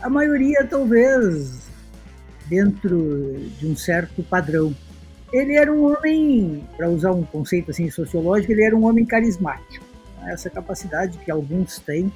A 0.00 0.08
maioria, 0.08 0.66
talvez, 0.66 1.68
dentro 2.46 3.36
de 3.58 3.66
um 3.66 3.76
certo 3.76 4.22
padrão. 4.22 4.74
Ele 5.30 5.54
era 5.54 5.70
um 5.70 5.84
homem, 5.92 6.66
para 6.78 6.88
usar 6.88 7.12
um 7.12 7.24
conceito 7.24 7.70
assim 7.70 7.90
sociológico, 7.90 8.52
ele 8.52 8.64
era 8.64 8.74
um 8.74 8.84
homem 8.84 9.04
carismático. 9.04 9.84
Essa 10.26 10.48
capacidade 10.48 11.18
que 11.18 11.30
alguns 11.30 11.78
têm 11.78 12.10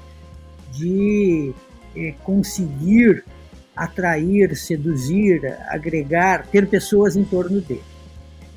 de 0.73 1.53
eh, 1.97 2.15
conseguir 2.25 3.25
atrair, 3.77 4.57
seduzir, 4.57 5.41
agregar, 5.69 6.47
ter 6.47 6.67
pessoas 6.69 7.17
em 7.17 7.25
torno 7.25 7.61
dele. 7.61 7.83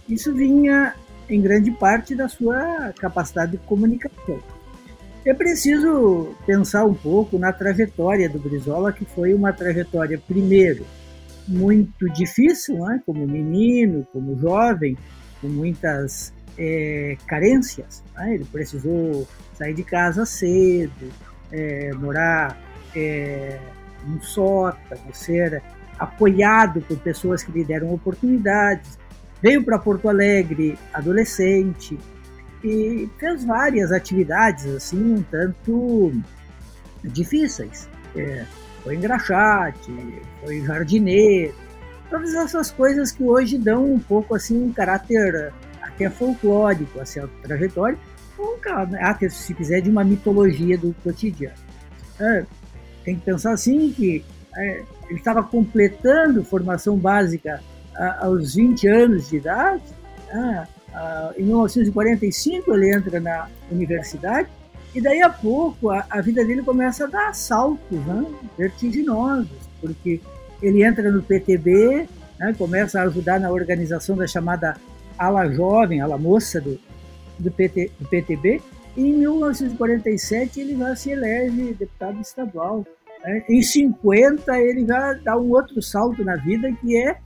Isso 0.08 0.34
vinha 0.34 0.94
em 1.30 1.42
grande 1.42 1.72
parte 1.72 2.14
da 2.16 2.28
sua 2.28 2.94
capacidade 3.00 3.54
de 3.54 3.58
comunicação. 3.60 4.40
É 5.26 5.34
preciso 5.34 6.36
pensar 6.46 6.86
um 6.86 6.94
pouco 6.94 7.40
na 7.40 7.52
trajetória 7.52 8.30
do 8.30 8.38
Brizola, 8.38 8.94
que 8.94 9.06
foi 9.06 9.34
uma 9.34 9.52
trajetória, 9.52 10.22
primeiro, 10.28 10.86
muito 11.48 12.08
difícil, 12.14 12.78
né? 12.86 13.02
como 13.06 13.26
menino, 13.26 14.06
como 14.14 14.38
jovem, 14.38 14.96
com 15.42 15.48
muitas 15.48 16.32
é, 16.58 17.18
carências. 17.26 18.04
Né? 18.16 18.36
Ele 18.36 18.46
precisou 18.46 19.28
sair 19.58 19.74
de 19.74 19.84
casa 19.84 20.26
cedo, 20.28 21.12
é, 21.52 21.92
morar 21.94 22.58
é, 22.96 23.60
num 24.06 24.22
sótano, 24.22 25.14
ser 25.14 25.62
apoiado 25.98 26.82
por 26.82 26.98
pessoas 27.00 27.44
que 27.44 27.52
lhe 27.52 27.64
deram 27.64 27.94
oportunidades. 27.94 28.98
Veio 29.42 29.64
para 29.64 29.80
Porto 29.80 30.10
Alegre 30.10 30.78
adolescente 30.94 31.98
e 32.64 33.10
fez 33.20 33.46
várias 33.46 33.92
atividades 33.92 34.66
assim 34.66 35.16
um 35.16 35.24
tanto 35.24 36.12
difíceis. 37.04 37.88
É, 38.16 38.46
foi 38.84 38.96
engraxate, 38.96 39.92
foi 40.44 40.62
jardineiro, 40.62 41.54
todas 42.10 42.34
essas 42.34 42.72
coisas 42.72 43.12
que 43.12 43.24
hoje 43.24 43.58
dão 43.58 43.94
um 43.94 44.00
pouco 44.00 44.36
assim 44.36 44.64
um 44.64 44.72
caráter 44.72 45.52
até 45.82 46.10
folclórico 46.10 47.00
a 47.00 47.06
sua 47.06 47.30
trajetória, 48.36 48.56
um 48.56 48.60
caráter, 48.60 49.32
se 49.32 49.54
quiser, 49.54 49.82
de 49.82 49.90
uma 49.90 50.04
mitologia 50.04 50.78
do 50.78 50.94
cotidiano. 51.04 51.56
É, 52.20 52.46
tem 53.04 53.16
que 53.16 53.22
pensar 53.22 53.54
assim 53.54 53.92
que 53.92 54.24
é, 54.56 54.84
ele 55.10 55.20
estava 55.20 55.44
completando 55.44 56.44
formação 56.44 56.98
básica 56.98 57.62
a, 57.96 58.26
aos 58.26 58.56
20 58.56 58.88
anos 58.88 59.30
de 59.30 59.38
idade. 59.38 59.84
Ah, 60.32 60.68
ah, 60.94 61.34
em 61.38 61.44
1945 61.44 62.74
ele 62.74 62.96
entra 62.96 63.20
na 63.20 63.48
universidade 63.72 64.50
e 64.94 65.02
daí 65.02 65.22
a 65.22 65.30
pouco 65.30 65.90
a, 65.90 66.06
a 66.10 66.22
vida 66.22 66.44
dele 66.44 66.64
começa 66.64 67.04
a 67.04 67.08
dar 67.08 67.36
saltos 67.36 68.00
né, 68.06 68.26
vertiginosos, 68.58 69.50
porque 69.82 70.22
ele 70.62 70.84
entra 70.84 71.12
no 71.12 71.22
PTB, 71.22 72.08
né, 72.40 72.56
começa 72.58 73.00
a 73.00 73.04
ajudar 73.04 73.40
na 73.40 73.52
organização 73.52 74.16
da 74.16 74.26
chamada 74.26 74.78
ala 75.18 75.48
jovem, 75.50 76.00
ala 76.00 76.18
moça 76.18 76.62
do, 76.62 76.80
do, 77.40 77.52
PT, 77.52 77.92
do 78.00 78.08
PTB, 78.08 78.62
e 78.96 79.10
em 79.10 79.14
1947 79.14 80.60
ele 80.60 80.78
já 80.78 80.96
se 80.96 81.12
elege 81.12 81.74
deputado 81.74 82.20
estadual. 82.22 82.86
Né? 83.24 83.44
Em 83.50 83.62
50 83.62 84.58
ele 84.60 84.86
já 84.86 85.14
dá 85.14 85.38
um 85.38 85.50
outro 85.52 85.82
salto 85.82 86.24
na 86.24 86.36
vida 86.38 86.72
que 86.74 86.98
é, 86.98 87.18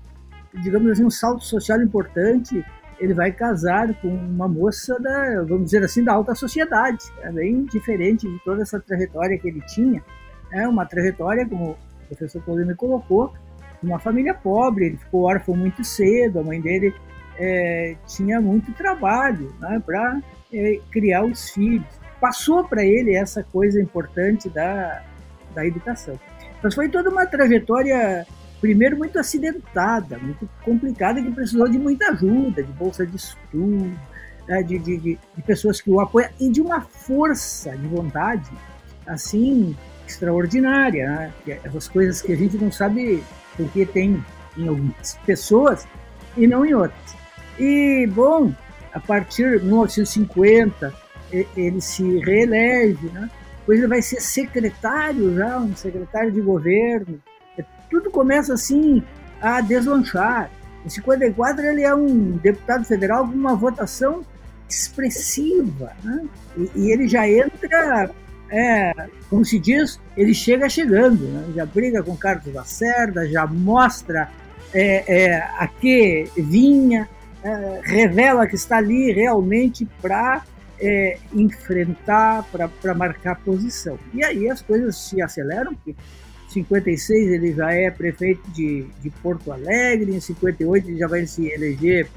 digamos 0.63 0.91
assim, 0.91 1.05
um 1.05 1.11
salto 1.11 1.43
social 1.43 1.81
importante. 1.81 2.65
Ele 2.99 3.13
vai 3.13 3.31
casar 3.31 3.93
com 4.01 4.09
uma 4.09 4.47
moça 4.47 4.99
da, 4.99 5.43
vamos 5.43 5.65
dizer 5.65 5.83
assim, 5.83 6.03
da 6.03 6.13
alta 6.13 6.35
sociedade. 6.35 6.99
É 7.21 7.31
bem 7.31 7.63
diferente 7.65 8.27
de 8.27 8.39
toda 8.43 8.61
essa 8.61 8.79
trajetória 8.79 9.37
que 9.37 9.47
ele 9.47 9.61
tinha. 9.61 10.03
É 10.51 10.67
uma 10.67 10.85
trajetória, 10.85 11.47
como 11.47 11.71
o 11.71 12.07
professor 12.07 12.41
Paulinho 12.41 12.67
me 12.67 12.75
colocou, 12.75 13.31
uma 13.81 13.99
família 13.99 14.33
pobre. 14.33 14.87
Ele 14.87 14.97
ficou 14.97 15.21
órfão 15.21 15.55
muito 15.55 15.83
cedo. 15.83 16.39
A 16.39 16.43
mãe 16.43 16.59
dele 16.59 16.93
é, 17.39 17.95
tinha 18.05 18.41
muito 18.41 18.71
trabalho 18.73 19.55
né, 19.59 19.81
para 19.83 20.19
é, 20.53 20.79
criar 20.91 21.23
os 21.23 21.49
filhos. 21.51 21.87
Passou 22.19 22.65
para 22.65 22.83
ele 22.83 23.15
essa 23.15 23.41
coisa 23.41 23.81
importante 23.81 24.49
da, 24.49 25.01
da 25.55 25.65
educação. 25.65 26.19
Mas 26.61 26.75
foi 26.75 26.89
toda 26.89 27.09
uma 27.09 27.25
trajetória 27.25 28.27
primeiro 28.59 28.97
muito 28.97 29.17
acidentada, 29.17 30.19
muito 30.19 30.47
complicada, 30.63 31.21
que 31.21 31.31
precisou 31.31 31.69
de 31.69 31.79
muita 31.79 32.11
ajuda, 32.11 32.61
de 32.61 32.71
bolsa 32.73 33.05
de 33.05 33.15
estudo, 33.15 33.97
né, 34.45 34.61
de, 34.61 34.77
de, 34.77 34.97
de, 34.97 35.19
de, 35.37 35.41
pessoas 35.43 35.79
que 35.79 35.89
o 35.89 36.01
apoiam 36.01 36.29
e 36.39 36.49
de 36.49 36.59
uma 36.59 36.81
força 36.81 37.71
de 37.77 37.87
vontade 37.87 38.49
assim 39.07 39.77
extraordinária, 40.05 41.09
né? 41.09 41.33
É 41.47 41.59
essas 41.63 41.87
coisas 41.87 42.21
que 42.21 42.33
a 42.33 42.35
gente 42.35 42.57
não 42.57 42.71
sabe 42.71 43.23
porque 43.55 43.85
tem 43.85 44.23
em 44.57 44.67
algumas 44.67 45.17
pessoas 45.25 45.87
e 46.35 46.47
não 46.47 46.65
em 46.65 46.73
outras. 46.73 47.15
E 47.59 48.07
bom, 48.07 48.53
a 48.93 48.99
partir 48.99 49.59
de 49.59 49.65
1950 49.65 50.93
ele 51.55 51.81
se 51.81 52.19
reelege, 52.19 53.05
né? 53.13 53.29
Depois 53.59 53.79
ele 53.79 53.87
vai 53.87 54.01
ser 54.01 54.19
secretário 54.19 55.35
já, 55.35 55.59
um 55.59 55.75
secretário 55.75 56.31
de 56.31 56.41
governo. 56.41 57.21
Tudo 57.89 58.09
começa 58.09 58.53
assim 58.53 59.03
a 59.41 59.61
deslanchar. 59.61 60.49
Em 60.85 60.89
54 60.89 61.65
ele 61.65 61.83
é 61.83 61.93
um 61.93 62.31
deputado 62.37 62.85
federal 62.85 63.27
com 63.27 63.33
uma 63.33 63.55
votação 63.55 64.25
expressiva, 64.67 65.91
né? 66.03 66.25
e, 66.55 66.71
e, 66.75 66.91
ele 66.91 67.07
já 67.07 67.27
entra, 67.27 68.11
é, 68.51 68.93
como 69.29 69.43
se 69.43 69.57
diz, 69.57 69.99
ele 70.15 70.33
chega 70.33 70.69
chegando, 70.69 71.25
né? 71.25 71.51
já 71.55 71.65
briga 71.65 72.03
com 72.03 72.15
Carlos 72.15 72.53
Lacerda, 72.53 73.27
já 73.27 73.47
mostra 73.47 74.29
é, 74.73 75.03
é, 75.07 75.37
a 75.57 75.67
que 75.67 76.29
vinha, 76.37 77.09
é, 77.43 77.81
revela 77.83 78.47
que 78.47 78.55
está 78.55 78.77
ali 78.77 79.11
realmente 79.11 79.87
para 80.01 80.43
é, 80.79 81.17
enfrentar, 81.33 82.45
para 82.81 82.93
marcar 82.93 83.35
posição. 83.41 83.97
E 84.13 84.23
aí 84.23 84.49
as 84.49 84.61
coisas 84.61 84.97
se 84.97 85.21
aceleram, 85.21 85.73
porque 85.75 85.91
em 85.91 86.51
56 86.51 87.31
ele 87.31 87.53
já 87.53 87.71
é 87.71 87.91
prefeito 87.91 88.41
de, 88.51 88.85
de 89.01 89.09
Porto 89.09 89.51
Alegre, 89.51 90.15
em 90.15 90.19
58 90.19 90.89
ele 90.89 90.97
já 90.97 91.07
vai 91.07 91.25
se 91.25 91.47
eleger 91.47 92.09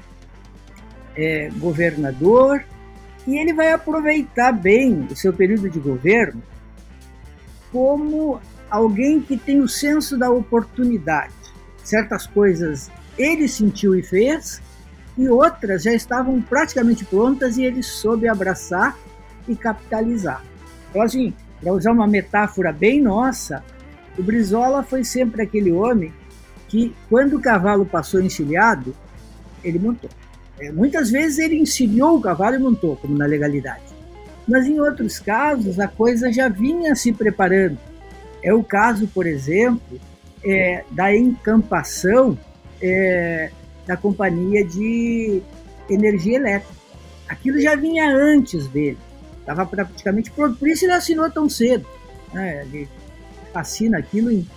é, 1.15 1.49
governador, 1.57 2.63
e 3.25 3.37
ele 3.37 3.53
vai 3.53 3.71
aproveitar 3.71 4.51
bem 4.51 5.07
o 5.09 5.15
seu 5.15 5.31
período 5.31 5.69
de 5.69 5.79
governo 5.79 6.41
como 7.71 8.39
alguém 8.69 9.21
que 9.21 9.37
tem 9.37 9.61
o 9.61 9.67
senso 9.67 10.17
da 10.17 10.29
oportunidade. 10.29 11.33
Certas 11.83 12.27
coisas 12.27 12.91
ele 13.17 13.47
sentiu 13.47 13.95
e 13.95 14.03
fez, 14.03 14.61
e 15.17 15.27
outras 15.27 15.83
já 15.83 15.93
estavam 15.93 16.41
praticamente 16.41 17.05
prontas 17.05 17.57
e 17.57 17.63
ele 17.63 17.83
soube 17.83 18.27
abraçar 18.27 18.97
e 19.47 19.55
capitalizar. 19.55 20.43
Assim, 20.95 21.33
para 21.61 21.73
usar 21.73 21.91
uma 21.91 22.07
metáfora 22.07 22.71
bem 22.71 23.01
nossa, 23.01 23.63
o 24.17 24.23
Brizola 24.23 24.83
foi 24.83 25.03
sempre 25.03 25.41
aquele 25.41 25.71
homem 25.71 26.13
que, 26.67 26.93
quando 27.09 27.37
o 27.37 27.41
cavalo 27.41 27.85
passou 27.85 28.21
encilhado, 28.21 28.95
ele 29.63 29.79
montou. 29.79 30.09
É, 30.59 30.71
muitas 30.71 31.09
vezes 31.09 31.39
ele 31.39 31.55
encilhou 31.55 32.17
o 32.17 32.21
cavalo 32.21 32.55
e 32.55 32.59
montou, 32.59 32.95
como 32.95 33.17
na 33.17 33.25
legalidade. 33.25 33.83
Mas 34.47 34.65
em 34.65 34.79
outros 34.79 35.19
casos 35.19 35.79
a 35.79 35.87
coisa 35.87 36.31
já 36.31 36.49
vinha 36.49 36.95
se 36.95 37.11
preparando. 37.13 37.77
É 38.41 38.53
o 38.53 38.63
caso, 38.63 39.07
por 39.07 39.25
exemplo, 39.25 39.99
é, 40.43 40.83
da 40.91 41.15
encampação 41.15 42.37
é, 42.81 43.51
da 43.85 43.97
companhia 43.97 44.65
de 44.65 45.41
energia 45.89 46.37
elétrica. 46.37 46.73
Aquilo 47.27 47.59
já 47.59 47.75
vinha 47.75 48.09
antes 48.09 48.67
dele, 48.67 48.97
estava 49.39 49.65
praticamente 49.65 50.31
pronto. 50.31 50.57
Por 50.57 50.67
isso 50.67 50.85
ele 50.85 50.93
assinou 50.93 51.29
tão 51.29 51.49
cedo. 51.49 51.85
Né? 52.33 52.63
Ele 52.63 52.89
assina 53.53 53.97
aquilo 53.99 54.31
em, 54.31 54.47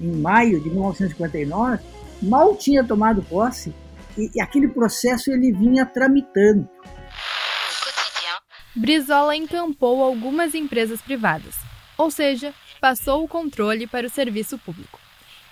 em 0.00 0.12
maio 0.12 0.60
de 0.60 0.70
1959, 0.70 1.82
mal 2.22 2.56
tinha 2.56 2.82
tomado 2.82 3.22
posse 3.22 3.72
e, 4.16 4.30
e 4.34 4.40
aquele 4.40 4.68
processo 4.68 5.30
ele 5.30 5.52
vinha 5.52 5.84
tramitando. 5.84 6.68
Brizola 8.74 9.34
encampou 9.34 10.04
algumas 10.04 10.54
empresas 10.54 11.00
privadas, 11.02 11.54
ou 11.96 12.10
seja, 12.10 12.54
passou 12.80 13.24
o 13.24 13.28
controle 13.28 13.86
para 13.86 14.06
o 14.06 14.10
serviço 14.10 14.56
público. 14.56 15.07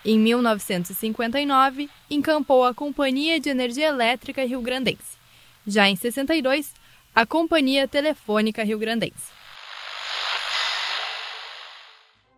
Em 0.09 0.21
1959, 0.21 1.91
encampou 2.09 2.65
a 2.65 2.73
Companhia 2.73 3.41
de 3.41 3.49
Energia 3.49 3.89
Elétrica 3.89 4.45
Rio 4.47 4.63
Grandense. 4.63 5.19
Já 5.67 5.89
em 5.89 5.97
62, 5.97 6.73
a 7.13 7.27
Companhia 7.27 7.89
Telefônica 7.89 8.63
Rio 8.63 8.79
Grandense. 8.79 9.33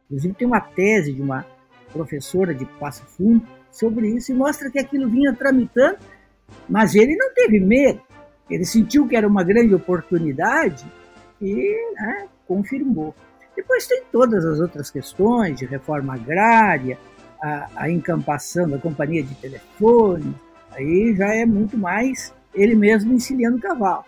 Inclusive 0.06 0.32
tem 0.32 0.46
uma 0.46 0.60
tese 0.62 1.12
de 1.12 1.20
uma 1.20 1.44
professora 1.92 2.54
de 2.54 2.64
Passo 2.64 3.04
Fundo 3.04 3.46
sobre 3.70 4.08
isso 4.08 4.32
e 4.32 4.34
mostra 4.34 4.70
que 4.70 4.78
aquilo 4.78 5.06
vinha 5.06 5.34
tramitando 5.34 5.98
mas 6.68 6.94
ele 6.94 7.16
não 7.16 7.32
teve 7.32 7.60
medo, 7.60 8.00
ele 8.48 8.64
sentiu 8.64 9.06
que 9.06 9.16
era 9.16 9.26
uma 9.26 9.44
grande 9.44 9.74
oportunidade 9.74 10.86
e 11.40 11.92
né, 11.94 12.26
confirmou. 12.46 13.14
Depois 13.54 13.86
tem 13.86 14.02
todas 14.10 14.44
as 14.44 14.60
outras 14.60 14.90
questões 14.90 15.58
de 15.58 15.66
reforma 15.66 16.14
agrária, 16.14 16.98
a, 17.40 17.68
a 17.76 17.90
encampação 17.90 18.68
da 18.68 18.78
companhia 18.78 19.22
de 19.22 19.34
telefone, 19.34 20.34
aí 20.72 21.14
já 21.16 21.34
é 21.34 21.44
muito 21.46 21.76
mais 21.76 22.32
ele 22.54 22.74
mesmo 22.74 23.12
encilhando 23.12 23.56
o 23.56 23.60
cavalo. 23.60 24.04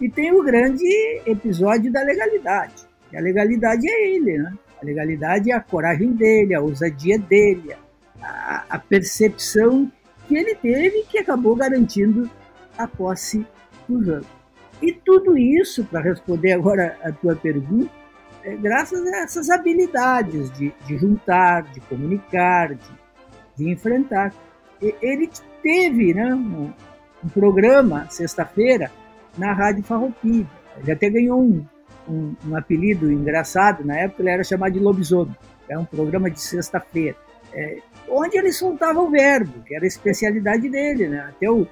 E 0.00 0.10
tem 0.10 0.32
o 0.32 0.42
grande 0.42 0.84
episódio 1.24 1.90
da 1.90 2.02
legalidade. 2.02 2.86
E 3.10 3.16
a 3.16 3.20
legalidade 3.20 3.88
é 3.88 4.10
ele, 4.10 4.38
né? 4.38 4.52
A 4.80 4.84
legalidade 4.84 5.50
é 5.50 5.54
a 5.54 5.60
coragem 5.60 6.12
dele, 6.12 6.54
a 6.54 6.60
ousadia 6.60 7.18
dele, 7.18 7.74
a, 8.20 8.64
a 8.68 8.78
percepção 8.78 9.90
que 10.28 10.36
ele 10.36 10.54
teve 10.54 11.04
que 11.04 11.18
acabou 11.18 11.56
garantindo 11.56 12.28
a 12.76 12.86
posse 12.86 13.46
do 13.88 14.04
Jango. 14.04 14.26
E 14.82 14.92
tudo 14.92 15.38
isso, 15.38 15.84
para 15.84 16.00
responder 16.00 16.52
agora 16.52 16.98
a 17.02 17.10
tua 17.10 17.34
pergunta, 17.34 17.90
graças 18.54 19.04
a 19.06 19.16
essas 19.18 19.50
habilidades 19.50 20.50
de, 20.52 20.72
de 20.86 20.98
juntar, 20.98 21.62
de 21.64 21.80
comunicar, 21.80 22.74
de, 22.74 22.90
de 23.56 23.70
enfrentar. 23.70 24.32
E, 24.80 24.94
ele 25.02 25.28
teve 25.62 26.14
né, 26.14 26.34
um, 26.34 26.72
um 27.24 27.28
programa, 27.28 28.06
sexta-feira, 28.08 28.90
na 29.36 29.52
Rádio 29.52 29.82
Farroupilha. 29.82 30.46
Ele 30.78 30.92
até 30.92 31.10
ganhou 31.10 31.40
um, 31.40 31.66
um, 32.08 32.34
um, 32.46 32.56
apelido 32.56 33.10
engraçado, 33.10 33.84
na 33.84 33.96
época 33.96 34.22
ele 34.22 34.30
era 34.30 34.44
chamado 34.44 34.72
de 34.72 34.78
lobisomem. 34.78 35.36
É 35.68 35.76
um 35.76 35.84
programa 35.84 36.30
de 36.30 36.40
sexta-feira. 36.40 37.16
É, 37.52 37.78
onde 38.08 38.38
ele 38.38 38.52
soltava 38.52 39.00
o 39.00 39.10
verbo, 39.10 39.62
que 39.62 39.74
era 39.74 39.84
a 39.84 39.88
especialidade 39.88 40.68
dele, 40.68 41.08
né? 41.08 41.26
Até 41.28 41.50
o, 41.50 41.66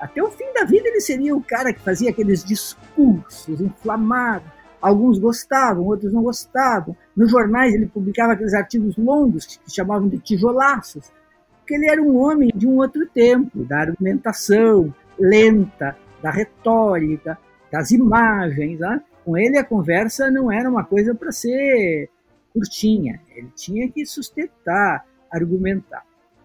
até 0.00 0.22
o 0.22 0.30
fim 0.30 0.52
da 0.52 0.64
vida 0.64 0.88
ele 0.88 1.00
seria 1.00 1.34
o 1.34 1.42
cara 1.42 1.72
que 1.72 1.80
fazia 1.80 2.10
aqueles 2.10 2.42
discursos 2.42 3.60
inflamados. 3.60 4.55
Alguns 4.80 5.18
gostavam, 5.18 5.84
outros 5.84 6.12
não 6.12 6.22
gostavam. 6.22 6.96
Nos 7.16 7.30
jornais 7.30 7.74
ele 7.74 7.86
publicava 7.86 8.32
aqueles 8.32 8.54
artigos 8.54 8.96
longos 8.96 9.46
que 9.46 9.74
chamavam 9.74 10.08
de 10.08 10.18
tijolaços, 10.18 11.10
porque 11.58 11.74
ele 11.74 11.90
era 11.90 12.02
um 12.02 12.16
homem 12.16 12.50
de 12.54 12.66
um 12.66 12.76
outro 12.76 13.06
tempo, 13.06 13.64
da 13.64 13.80
argumentação 13.80 14.94
lenta, 15.18 15.96
da 16.22 16.30
retórica, 16.30 17.38
das 17.72 17.90
imagens. 17.90 18.78
Né? 18.78 19.00
Com 19.24 19.36
ele 19.36 19.58
a 19.58 19.64
conversa 19.64 20.30
não 20.30 20.52
era 20.52 20.70
uma 20.70 20.84
coisa 20.84 21.14
para 21.14 21.32
ser 21.32 22.08
curtinha, 22.52 23.20
ele 23.34 23.50
tinha 23.54 23.90
que 23.90 24.06
sustentar, 24.06 25.04
argumentar. 25.30 26.04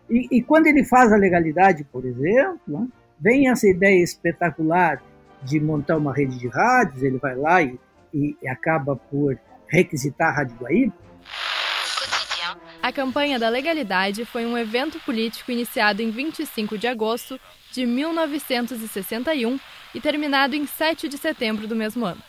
E, 0.09 0.27
e 0.29 0.41
quando 0.41 0.67
ele 0.67 0.83
faz 0.83 1.13
a 1.13 1.15
legalidade, 1.15 1.85
por 1.85 2.05
exemplo, 2.05 2.89
vem 3.17 3.49
essa 3.49 3.67
ideia 3.67 4.03
espetacular 4.03 5.01
de 5.43 5.59
montar 5.59 5.97
uma 5.97 6.13
rede 6.13 6.37
de 6.37 6.47
rádios, 6.47 7.01
ele 7.01 7.17
vai 7.17 7.35
lá 7.35 7.61
e, 7.61 7.79
e, 8.13 8.35
acaba 8.47 8.95
por 8.95 9.37
requisitar 9.67 10.29
a 10.29 10.37
Rádio 10.37 10.57
Guaíba. 10.57 11.11
A 12.81 12.91
campanha 12.91 13.37
da 13.37 13.47
legalidade 13.47 14.25
foi 14.25 14.43
um 14.45 14.57
evento 14.57 14.99
político 15.01 15.51
iniciado 15.51 16.01
em 16.01 16.09
25 16.09 16.77
de 16.77 16.87
agosto 16.87 17.39
de 17.71 17.85
1961 17.85 19.59
e 19.93 20.01
terminado 20.01 20.55
em 20.55 20.65
7 20.65 21.07
de 21.07 21.17
setembro 21.17 21.67
do 21.67 21.75
mesmo 21.75 22.05
ano. 22.05 22.23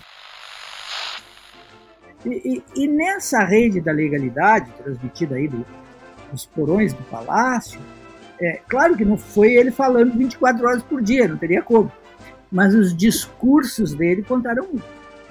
E, 2.27 2.63
e, 2.77 2.85
e 2.85 2.89
nessa 2.89 3.45
rede 3.45 3.81
da 3.81 3.93
legalidade, 3.93 4.71
transmitida 4.73 5.37
aí 5.37 5.47
do, 5.47 5.65
dos 6.33 6.47
porões 6.47 6.93
do 6.93 7.03
palácio, 7.05 7.81
é, 8.41 8.61
claro 8.69 8.97
que 8.97 9.05
não 9.05 9.17
foi 9.17 9.55
ele 9.55 9.71
falando 9.71 10.17
24 10.17 10.67
horas 10.67 10.83
por 10.83 11.03
dia, 11.03 11.29
não 11.29 11.37
teria 11.37 11.63
como. 11.63 11.91
Mas 12.51 12.75
os 12.75 12.97
discursos 12.97 13.95
dele 13.95 14.23
contaram 14.23 14.69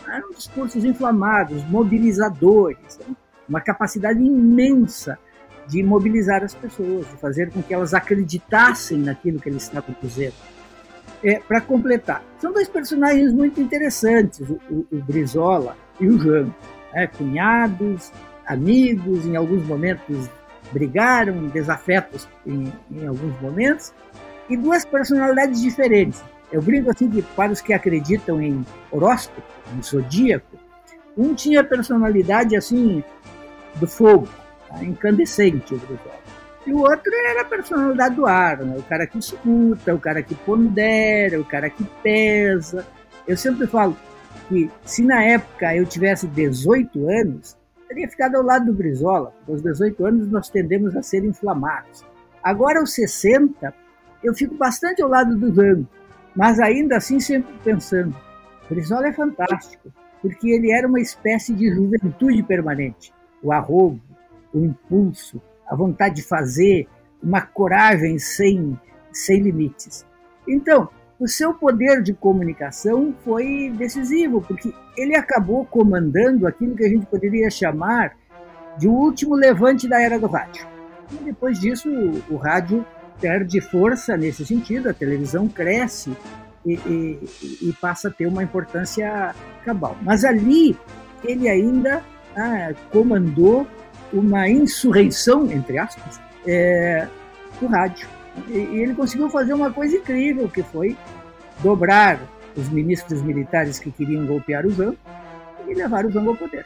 eram 0.07 0.31
discursos 0.31 0.85
inflamados, 0.85 1.63
mobilizadores, 1.65 2.97
né? 2.99 3.15
uma 3.47 3.61
capacidade 3.61 4.19
imensa 4.19 5.19
de 5.67 5.83
mobilizar 5.83 6.43
as 6.43 6.53
pessoas, 6.53 7.07
de 7.07 7.17
fazer 7.17 7.51
com 7.51 7.61
que 7.61 7.73
elas 7.73 7.93
acreditassem 7.93 8.99
naquilo 8.99 9.39
que 9.39 9.49
ele 9.49 9.57
estava 9.57 9.85
dizendo. 10.01 10.33
É, 11.23 11.39
Para 11.39 11.61
completar, 11.61 12.23
são 12.39 12.53
dois 12.53 12.69
personagens 12.69 13.33
muito 13.33 13.59
interessantes, 13.59 14.47
o, 14.49 14.85
o, 14.91 15.01
Brizola 15.01 15.75
e 15.99 16.07
o 16.07 16.19
Jango, 16.19 16.53
né? 16.93 17.07
cunhados, 17.07 18.11
amigos, 18.45 19.25
em 19.25 19.35
alguns 19.35 19.65
momentos 19.65 20.29
brigaram, 20.71 21.47
desafetos 21.47 22.27
em, 22.45 22.71
em 22.91 23.07
alguns 23.07 23.39
momentos, 23.41 23.93
e 24.49 24.55
duas 24.55 24.85
personalidades 24.85 25.61
diferentes. 25.61 26.23
Eu 26.51 26.61
brinco 26.61 26.89
assim 26.91 27.09
que 27.09 27.21
para 27.21 27.51
os 27.51 27.61
que 27.61 27.73
acreditam 27.73 28.41
em 28.41 28.65
horóscopo, 28.91 29.47
em 29.75 29.81
zodíaco, 29.81 30.57
um 31.17 31.33
tinha 31.33 31.63
personalidade 31.63 32.55
assim 32.55 33.03
do 33.75 33.87
fogo? 33.87 34.27
Incandescente, 34.81 35.73
o 35.73 35.77
Brizola. 35.77 36.27
E 36.65 36.73
o 36.73 36.79
outro 36.79 37.11
era 37.25 37.41
a 37.41 37.45
personalidade 37.45 38.15
do 38.15 38.25
ar, 38.25 38.57
né? 38.57 38.75
o 38.77 38.83
cara 38.83 39.07
que 39.07 39.17
escuta, 39.17 39.95
o 39.95 39.99
cara 39.99 40.21
que 40.21 40.35
pondera, 40.35 41.39
o 41.39 41.45
cara 41.45 41.69
que 41.69 41.83
pesa. 42.03 42.85
Eu 43.25 43.37
sempre 43.37 43.67
falo 43.67 43.95
que 44.49 44.69
se 44.83 45.01
na 45.03 45.23
época 45.23 45.73
eu 45.75 45.85
tivesse 45.85 46.27
18 46.27 47.09
anos, 47.09 47.57
teria 47.87 48.09
ficado 48.09 48.35
ao 48.35 48.43
lado 48.43 48.65
do 48.65 48.73
Brizola. 48.73 49.33
Aos 49.47 49.61
18 49.61 50.05
anos 50.05 50.29
nós 50.29 50.49
tendemos 50.49 50.95
a 50.95 51.01
ser 51.01 51.23
inflamados. 51.23 52.05
Agora 52.43 52.79
aos 52.79 52.93
60, 52.93 53.73
eu 54.23 54.33
fico 54.33 54.55
bastante 54.55 55.01
ao 55.01 55.09
lado 55.09 55.37
do 55.37 55.53
Zango, 55.53 55.87
mas 56.35 56.59
ainda 56.59 56.97
assim 56.97 57.19
sempre 57.19 57.53
pensando, 57.63 58.15
Brizola 58.69 59.07
é 59.07 59.13
fantástico, 59.13 59.91
porque 60.21 60.49
ele 60.49 60.71
era 60.71 60.87
uma 60.87 60.99
espécie 60.99 61.53
de 61.53 61.73
juventude 61.73 62.43
permanente. 62.43 63.13
O 63.41 63.51
arrobo, 63.51 64.01
o 64.53 64.59
impulso, 64.59 65.41
a 65.67 65.75
vontade 65.75 66.15
de 66.15 66.23
fazer, 66.23 66.87
uma 67.21 67.41
coragem 67.41 68.19
sem, 68.19 68.79
sem 69.11 69.41
limites. 69.41 70.05
Então, 70.47 70.89
o 71.19 71.27
seu 71.27 71.53
poder 71.53 72.03
de 72.03 72.13
comunicação 72.13 73.13
foi 73.23 73.73
decisivo, 73.75 74.41
porque 74.41 74.71
ele 74.95 75.15
acabou 75.15 75.65
comandando 75.65 76.45
aquilo 76.45 76.75
que 76.75 76.85
a 76.85 76.89
gente 76.89 77.05
poderia 77.07 77.49
chamar 77.49 78.15
de 78.77 78.87
o 78.87 78.93
último 78.93 79.35
levante 79.35 79.87
da 79.87 79.99
era 79.99 80.19
do 80.19 80.27
rádio. 80.27 80.67
E 81.11 81.23
depois 81.23 81.59
disso, 81.59 81.89
o, 81.89 82.35
o 82.35 82.37
rádio 82.37 82.85
perde 83.19 83.59
força 83.59 84.15
nesse 84.15 84.45
sentido, 84.45 84.89
a 84.89 84.93
televisão 84.93 85.47
cresce 85.47 86.15
e, 86.65 86.73
e, 86.73 87.19
e, 87.69 87.73
passa 87.81 88.09
a 88.09 88.11
ter 88.11 88.27
uma 88.27 88.43
importância 88.43 89.33
cabal. 89.65 89.97
Mas 90.03 90.23
ali 90.23 90.77
ele 91.23 91.49
ainda 91.49 92.03
ah, 92.35 92.73
comandou 92.91 93.65
uma 94.11 94.47
insurreição, 94.49 95.51
entre 95.51 95.77
aspas, 95.77 96.19
é, 96.45 97.07
do 97.59 97.67
rádio. 97.67 98.07
E, 98.47 98.53
e 98.53 98.81
ele 98.81 98.93
conseguiu 98.93 99.29
fazer 99.29 99.53
uma 99.53 99.71
coisa 99.71 99.97
incrível, 99.97 100.47
que 100.47 100.63
foi 100.63 100.95
dobrar 101.59 102.19
os 102.55 102.69
ministros 102.69 103.21
militares 103.21 103.79
que 103.79 103.91
queriam 103.91 104.25
golpear 104.25 104.65
o 104.65 104.71
Zang 104.71 104.97
e 105.67 105.73
levar 105.73 106.05
o 106.05 106.11
Zang 106.11 106.27
ao 106.27 106.35
poder. 106.35 106.65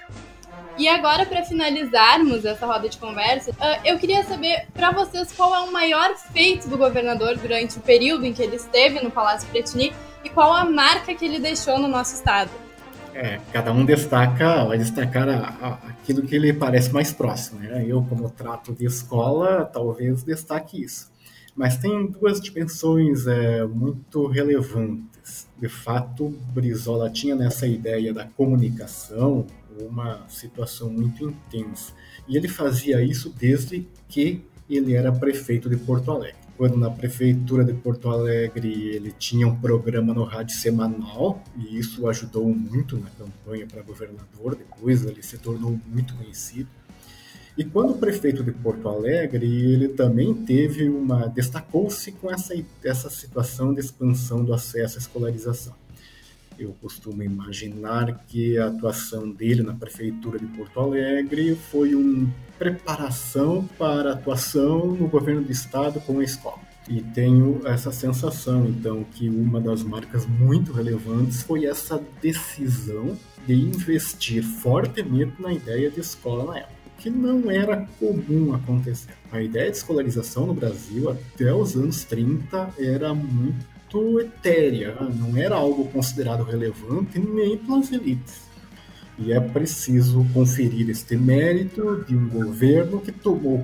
E 0.78 0.88
agora, 0.88 1.26
para 1.26 1.44
finalizarmos 1.44 2.46
essa 2.46 2.66
roda 2.66 2.88
de 2.88 2.98
conversa, 2.98 3.52
ah, 3.60 3.80
eu 3.84 4.00
queria 4.00 4.24
saber 4.24 4.68
para 4.74 4.92
vocês 4.92 5.32
qual 5.32 5.54
é 5.54 5.60
o 5.60 5.72
maior 5.72 6.16
feito 6.16 6.68
do 6.70 6.78
governador 6.78 7.38
durante 7.38 7.78
o 7.78 7.82
período 7.82 8.26
em 8.26 8.34
que 8.34 8.42
ele 8.42 8.56
esteve 8.56 9.00
no 9.04 9.12
Palácio 9.12 9.48
Piratini 9.50 9.94
e 10.24 10.30
qual 10.30 10.54
a 10.54 10.66
marca 10.66 11.14
que 11.14 11.26
ele 11.26 11.40
deixou 11.40 11.78
no 11.78 11.88
nosso 11.88 12.16
estado. 12.16 12.50
É, 13.14 13.40
cada 13.52 13.72
um 13.72 13.86
destaca, 13.86 14.66
vai 14.66 14.78
destacar 14.78 15.28
a, 15.28 15.36
a, 15.36 15.74
aquilo 15.90 16.22
que 16.22 16.38
lhe 16.38 16.54
parece 16.54 16.92
mais 16.94 17.12
próximo. 17.12 17.60
Né? 17.60 17.86
Eu, 17.88 18.04
como 18.04 18.30
trato 18.30 18.74
de 18.74 18.86
escola, 18.86 19.66
talvez 19.66 20.24
destaque 20.24 20.84
isso. 20.84 21.12
Mas 21.56 21.78
tem 21.78 22.08
duas 22.08 22.40
dimensões 22.40 23.28
é, 23.28 23.66
muito 23.66 24.26
relevantes. 24.28 25.48
De 25.60 25.68
fato, 25.68 26.30
Brizola 26.54 27.10
tinha 27.10 27.36
nessa 27.36 27.68
ideia 27.68 28.14
da 28.14 28.26
comunicação 28.26 29.46
uma 29.80 30.26
situação 30.28 30.90
muito 30.90 31.24
intensa. 31.26 31.94
E 32.28 32.38
ele 32.38 32.48
fazia 32.48 33.02
isso 33.02 33.34
desde 33.38 33.88
que 34.08 34.44
ele 34.70 34.96
era 34.96 35.12
prefeito 35.12 35.70
de 35.70 35.78
Porto 35.78 36.12
Alegre. 36.12 36.41
Quando 36.62 36.78
na 36.78 36.92
prefeitura 36.92 37.64
de 37.66 37.74
Porto 37.74 38.08
Alegre 38.08 38.72
ele 38.90 39.12
tinha 39.12 39.48
um 39.48 39.60
programa 39.60 40.14
no 40.14 40.24
rádio 40.24 40.56
semanal, 40.56 41.44
e 41.58 41.80
isso 41.80 42.08
ajudou 42.08 42.54
muito 42.54 43.00
na 43.00 43.10
campanha 43.10 43.66
para 43.66 43.82
governador, 43.82 44.56
depois 44.56 45.04
ele 45.04 45.24
se 45.24 45.40
tornou 45.40 45.80
muito 45.88 46.14
conhecido. 46.14 46.70
E 47.58 47.66
quando 47.66 47.96
prefeito 47.96 48.44
de 48.44 48.52
Porto 48.52 48.88
Alegre, 48.88 49.44
ele 49.44 49.88
também 49.88 50.36
teve 50.36 50.88
uma 50.88 51.26
destacou-se 51.26 52.12
com 52.12 52.30
essa 52.30 52.54
essa 52.84 53.10
situação 53.10 53.74
de 53.74 53.80
expansão 53.80 54.46
do 54.46 54.54
acesso 54.54 55.00
à 55.00 55.02
escolarização. 55.02 55.81
Eu 56.62 56.76
costumo 56.80 57.24
imaginar 57.24 58.24
que 58.28 58.56
a 58.60 58.68
atuação 58.68 59.32
dele 59.32 59.64
na 59.64 59.74
prefeitura 59.74 60.38
de 60.38 60.46
Porto 60.46 60.80
Alegre 60.80 61.56
foi 61.56 61.96
uma 61.96 62.32
preparação 62.60 63.68
para 63.80 64.12
a 64.12 64.14
atuação 64.14 64.86
no 64.86 65.08
governo 65.08 65.42
do 65.42 65.52
estado 65.52 66.00
com 66.02 66.20
a 66.20 66.24
escola. 66.24 66.60
E 66.88 67.02
tenho 67.02 67.66
essa 67.66 67.92
sensação, 67.92 68.68
então, 68.68 69.04
que 69.04 69.28
uma 69.28 69.60
das 69.60 69.82
marcas 69.82 70.28
muito 70.28 70.72
relevantes 70.72 71.42
foi 71.42 71.66
essa 71.66 72.00
decisão 72.22 73.18
de 73.48 73.56
investir 73.56 74.44
fortemente 74.44 75.42
na 75.42 75.52
ideia 75.52 75.90
de 75.90 76.00
escola 76.00 76.46
na 76.46 76.60
época 76.60 76.82
que 77.02 77.10
não 77.10 77.50
era 77.50 77.88
comum 78.00 78.54
acontecer. 78.54 79.10
A 79.32 79.42
ideia 79.42 79.72
de 79.72 79.78
escolarização 79.78 80.46
no 80.46 80.54
Brasil 80.54 81.10
até 81.10 81.52
os 81.52 81.76
anos 81.76 82.04
30 82.04 82.76
era 82.78 83.12
muito 83.12 83.66
etérea, 84.20 84.96
não 85.14 85.36
era 85.38 85.56
algo 85.56 85.86
considerado 85.90 86.44
relevante 86.44 87.20
nem 87.20 87.58
pelas 87.58 87.92
elites. 87.92 88.50
E 89.18 89.32
é 89.32 89.40
preciso 89.40 90.26
conferir 90.34 90.90
este 90.90 91.16
mérito 91.16 92.04
de 92.08 92.16
um 92.16 92.28
governo 92.28 93.00
que 93.02 93.12
tomou 93.12 93.64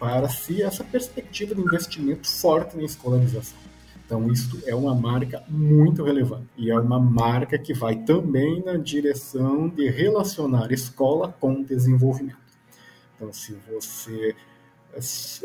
para 0.00 0.28
si 0.28 0.62
essa 0.62 0.82
perspectiva 0.82 1.54
de 1.54 1.60
investimento 1.60 2.26
forte 2.26 2.76
na 2.76 2.82
escolarização. 2.82 3.58
Então, 4.04 4.26
isso 4.32 4.62
é 4.66 4.74
uma 4.74 4.94
marca 4.94 5.44
muito 5.48 6.02
relevante. 6.02 6.46
E 6.56 6.70
é 6.70 6.80
uma 6.80 6.98
marca 6.98 7.58
que 7.58 7.74
vai 7.74 7.94
também 7.94 8.64
na 8.64 8.78
direção 8.78 9.68
de 9.68 9.88
relacionar 9.90 10.72
escola 10.72 11.36
com 11.38 11.62
desenvolvimento. 11.62 12.38
Então, 13.14 13.32
se 13.32 13.54
você 13.70 14.34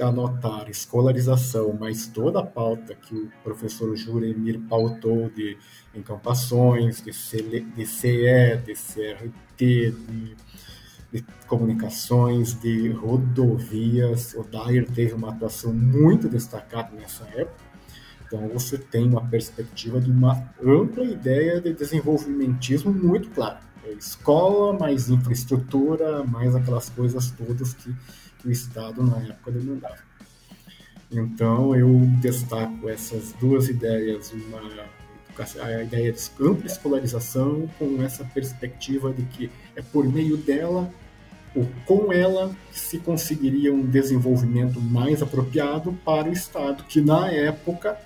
anotar 0.01 0.69
escolarização, 0.69 1.77
mas 1.79 2.07
toda 2.07 2.39
a 2.39 2.45
pauta 2.45 2.95
que 2.95 3.15
o 3.15 3.31
professor 3.43 3.95
Juremir 3.95 4.59
pautou 4.67 5.29
de 5.29 5.57
encampações, 5.93 7.01
de, 7.01 7.13
CE, 7.13 7.65
de 7.75 8.73
CRT, 8.73 9.31
de, 9.57 10.35
de 11.11 11.25
comunicações, 11.47 12.59
de 12.59 12.89
rodovias, 12.89 14.33
o 14.33 14.43
Dyer 14.43 14.89
teve 14.89 15.13
uma 15.13 15.29
atuação 15.29 15.71
muito 15.73 16.27
destacada 16.27 16.91
nessa 16.95 17.25
época. 17.35 17.63
Então 18.25 18.47
você 18.49 18.77
tem 18.77 19.07
uma 19.07 19.27
perspectiva 19.27 20.01
de 20.01 20.09
uma 20.09 20.49
ampla 20.63 21.03
ideia 21.03 21.61
de 21.61 21.73
desenvolvimentismo 21.73 22.91
muito 22.91 23.29
clara 23.29 23.59
escola, 23.97 24.77
mais 24.77 25.09
infraestrutura, 25.09 26.23
mais 26.23 26.55
aquelas 26.55 26.89
coisas 26.89 27.31
todas 27.31 27.73
que 27.73 27.93
o 28.45 28.51
Estado 28.51 29.03
na 29.03 29.17
época 29.17 29.51
demandava. 29.51 29.97
Então 31.11 31.75
eu 31.75 31.99
destaco 32.19 32.89
essas 32.89 33.33
duas 33.33 33.69
ideias, 33.69 34.31
uma 34.31 34.61
a 35.61 35.83
ideia 35.83 36.11
de 36.11 36.29
ampla 36.39 36.67
escolarização 36.67 37.67
com 37.79 38.03
essa 38.03 38.23
perspectiva 38.23 39.11
de 39.11 39.23
que 39.23 39.51
é 39.75 39.81
por 39.81 40.07
meio 40.07 40.37
dela 40.37 40.91
ou 41.55 41.67
com 41.85 42.11
ela 42.11 42.55
se 42.71 42.99
conseguiria 42.99 43.73
um 43.73 43.81
desenvolvimento 43.81 44.79
mais 44.79 45.21
apropriado 45.21 45.93
para 46.05 46.29
o 46.29 46.33
Estado, 46.33 46.83
que 46.83 47.01
na 47.01 47.29
época 47.31 47.97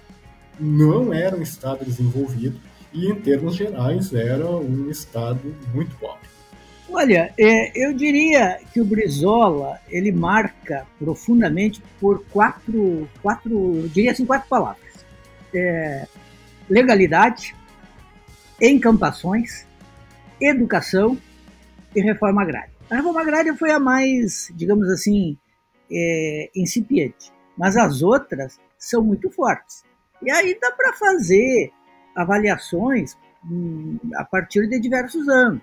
não 0.60 1.14
era 1.14 1.36
um 1.36 1.42
Estado 1.42 1.86
desenvolvido 1.86 2.60
e, 2.94 3.08
em 3.08 3.16
termos 3.16 3.56
gerais, 3.56 4.14
era 4.14 4.50
um 4.50 4.90
estado 4.90 5.54
muito 5.74 5.96
pobre. 5.98 6.37
Olha, 6.90 7.34
é, 7.38 7.72
eu 7.76 7.94
diria 7.94 8.60
que 8.74 8.80
o 8.80 8.86
Brizola 8.86 9.80
ele 9.90 10.12
marca 10.12 10.88
profundamente 10.98 11.84
por 12.00 12.24
quatro, 12.28 13.10
quatro, 13.22 13.90
diria 13.90 14.12
assim, 14.12 14.26
quatro 14.26 14.48
palavras: 14.48 15.06
é, 15.54 16.08
legalidade, 16.70 17.56
encampações, 18.62 19.68
educação 20.40 21.18
e 21.96 22.02
reforma 22.02 22.42
agrária. 22.42 22.72
A 22.90 22.96
reforma 22.96 23.22
agrária 23.22 23.54
foi 23.56 23.72
a 23.72 23.80
mais, 23.80 24.52
digamos 24.56 24.90
assim, 24.90 25.38
é, 25.92 26.50
incipiente, 26.56 27.34
mas 27.58 27.76
as 27.76 28.02
outras 28.02 28.60
são 28.78 29.04
muito 29.04 29.30
fortes. 29.30 29.84
E 30.22 30.32
aí 30.32 30.58
dá 30.60 30.72
para 30.72 30.94
fazer 30.94 31.72
avaliações 32.16 33.18
hum, 33.46 33.98
a 34.16 34.24
partir 34.24 34.68
de 34.70 34.80
diversos 34.80 35.28
anos. 35.28 35.62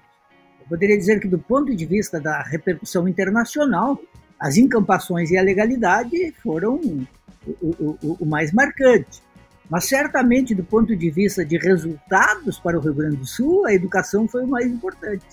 Eu 0.64 0.68
poderia 0.68 0.96
dizer 0.96 1.20
que, 1.20 1.28
do 1.28 1.38
ponto 1.38 1.76
de 1.76 1.84
vista 1.84 2.18
da 2.18 2.42
repercussão 2.42 3.06
internacional, 3.06 4.00
as 4.40 4.56
encampações 4.56 5.30
e 5.30 5.36
a 5.36 5.42
legalidade 5.42 6.32
foram 6.42 6.80
o, 7.46 7.96
o, 8.02 8.16
o, 8.20 8.26
mais 8.26 8.50
marcante. 8.50 9.22
Mas 9.68 9.84
certamente, 9.84 10.54
do 10.54 10.64
ponto 10.64 10.96
de 10.96 11.10
vista 11.10 11.44
de 11.44 11.58
resultados 11.58 12.58
para 12.58 12.78
o 12.78 12.80
Rio 12.80 12.94
Grande 12.94 13.16
do 13.16 13.26
Sul, 13.26 13.66
a 13.66 13.74
educação 13.74 14.26
foi 14.26 14.44
o 14.44 14.48
mais 14.48 14.66
importante. 14.66 15.24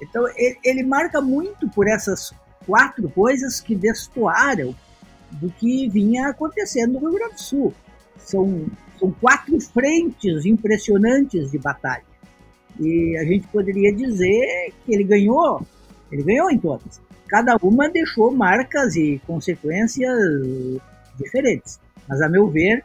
Então, 0.00 0.26
ele, 0.36 0.58
ele 0.64 0.82
marca 0.82 1.20
muito 1.20 1.68
por 1.68 1.86
essas 1.86 2.32
quatro 2.66 3.08
coisas 3.10 3.60
que 3.60 3.74
destoaram 3.74 4.74
do 5.32 5.50
que 5.50 5.88
vinha 5.88 6.28
acontecendo 6.28 6.94
no 6.94 7.00
Rio 7.00 7.18
Grande 7.18 7.34
do 7.34 7.40
Sul. 7.40 7.74
São, 8.18 8.66
são 8.98 9.10
quatro 9.12 9.60
frentes 9.60 10.46
impressionantes 10.46 11.50
de 11.50 11.58
batalha. 11.58 12.11
E 12.80 13.16
a 13.18 13.24
gente 13.24 13.46
poderia 13.48 13.92
dizer 13.92 14.72
que 14.84 14.94
ele 14.94 15.04
ganhou, 15.04 15.64
ele 16.10 16.22
ganhou 16.22 16.50
em 16.50 16.58
todas. 16.58 17.00
Cada 17.28 17.56
uma 17.62 17.88
deixou 17.88 18.30
marcas 18.30 18.94
e 18.96 19.20
consequências 19.26 20.12
diferentes. 21.18 21.80
Mas, 22.08 22.20
a 22.20 22.28
meu 22.28 22.48
ver, 22.48 22.84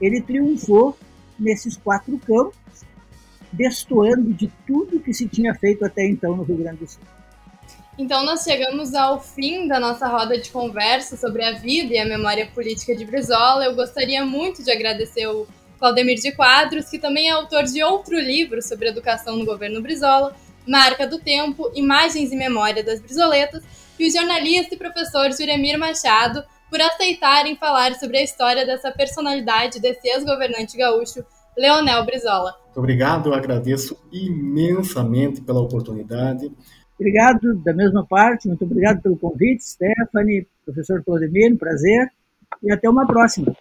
ele 0.00 0.20
triunfou 0.20 0.96
nesses 1.38 1.76
quatro 1.76 2.18
campos, 2.18 2.56
destoando 3.52 4.32
de 4.32 4.50
tudo 4.66 5.00
que 5.00 5.12
se 5.12 5.28
tinha 5.28 5.54
feito 5.54 5.84
até 5.84 6.06
então 6.06 6.36
no 6.36 6.42
Rio 6.42 6.56
Grande 6.56 6.78
do 6.78 6.88
Sul. 6.88 7.02
Então, 7.96 8.24
nós 8.24 8.42
chegamos 8.42 8.92
ao 8.94 9.20
fim 9.20 9.68
da 9.68 9.78
nossa 9.78 10.08
roda 10.08 10.36
de 10.36 10.50
conversa 10.50 11.16
sobre 11.16 11.44
a 11.44 11.52
vida 11.52 11.94
e 11.94 11.98
a 11.98 12.04
memória 12.04 12.48
política 12.52 12.96
de 12.96 13.04
Brizola. 13.04 13.64
Eu 13.64 13.76
gostaria 13.76 14.24
muito 14.24 14.64
de 14.64 14.72
agradecer 14.72 15.28
o 15.28 15.46
Claudemir 15.78 16.16
de 16.16 16.32
Quadros, 16.32 16.88
que 16.88 16.98
também 16.98 17.28
é 17.28 17.32
autor 17.32 17.64
de 17.64 17.82
outro 17.82 18.18
livro 18.18 18.62
sobre 18.62 18.88
educação 18.88 19.36
no 19.36 19.44
governo 19.44 19.82
Brizola, 19.82 20.34
Marca 20.66 21.06
do 21.06 21.18
Tempo, 21.18 21.70
Imagens 21.74 22.32
e 22.32 22.36
Memória 22.36 22.82
das 22.82 23.00
Brizoletas, 23.00 23.62
e 23.98 24.08
o 24.08 24.10
jornalista 24.10 24.74
e 24.74 24.78
professor 24.78 25.30
Juremir 25.32 25.78
Machado, 25.78 26.42
por 26.70 26.80
aceitarem 26.80 27.56
falar 27.56 27.94
sobre 27.94 28.18
a 28.18 28.22
história 28.22 28.66
dessa 28.66 28.90
personalidade 28.90 29.80
desse 29.80 30.08
ex-governante 30.08 30.76
gaúcho, 30.76 31.24
Leonel 31.56 32.04
Brizola. 32.04 32.54
Muito 32.64 32.78
obrigado, 32.78 33.28
eu 33.28 33.34
agradeço 33.34 33.96
imensamente 34.12 35.40
pela 35.40 35.60
oportunidade. 35.60 36.50
Obrigado 36.98 37.54
da 37.62 37.72
mesma 37.72 38.04
parte, 38.04 38.48
muito 38.48 38.64
obrigado 38.64 39.00
pelo 39.02 39.16
convite, 39.16 39.62
Stephanie, 39.62 40.46
professor 40.64 41.02
Claudemir, 41.04 41.52
um 41.52 41.56
prazer, 41.56 42.08
e 42.62 42.72
até 42.72 42.88
uma 42.88 43.06
próxima. 43.06 43.54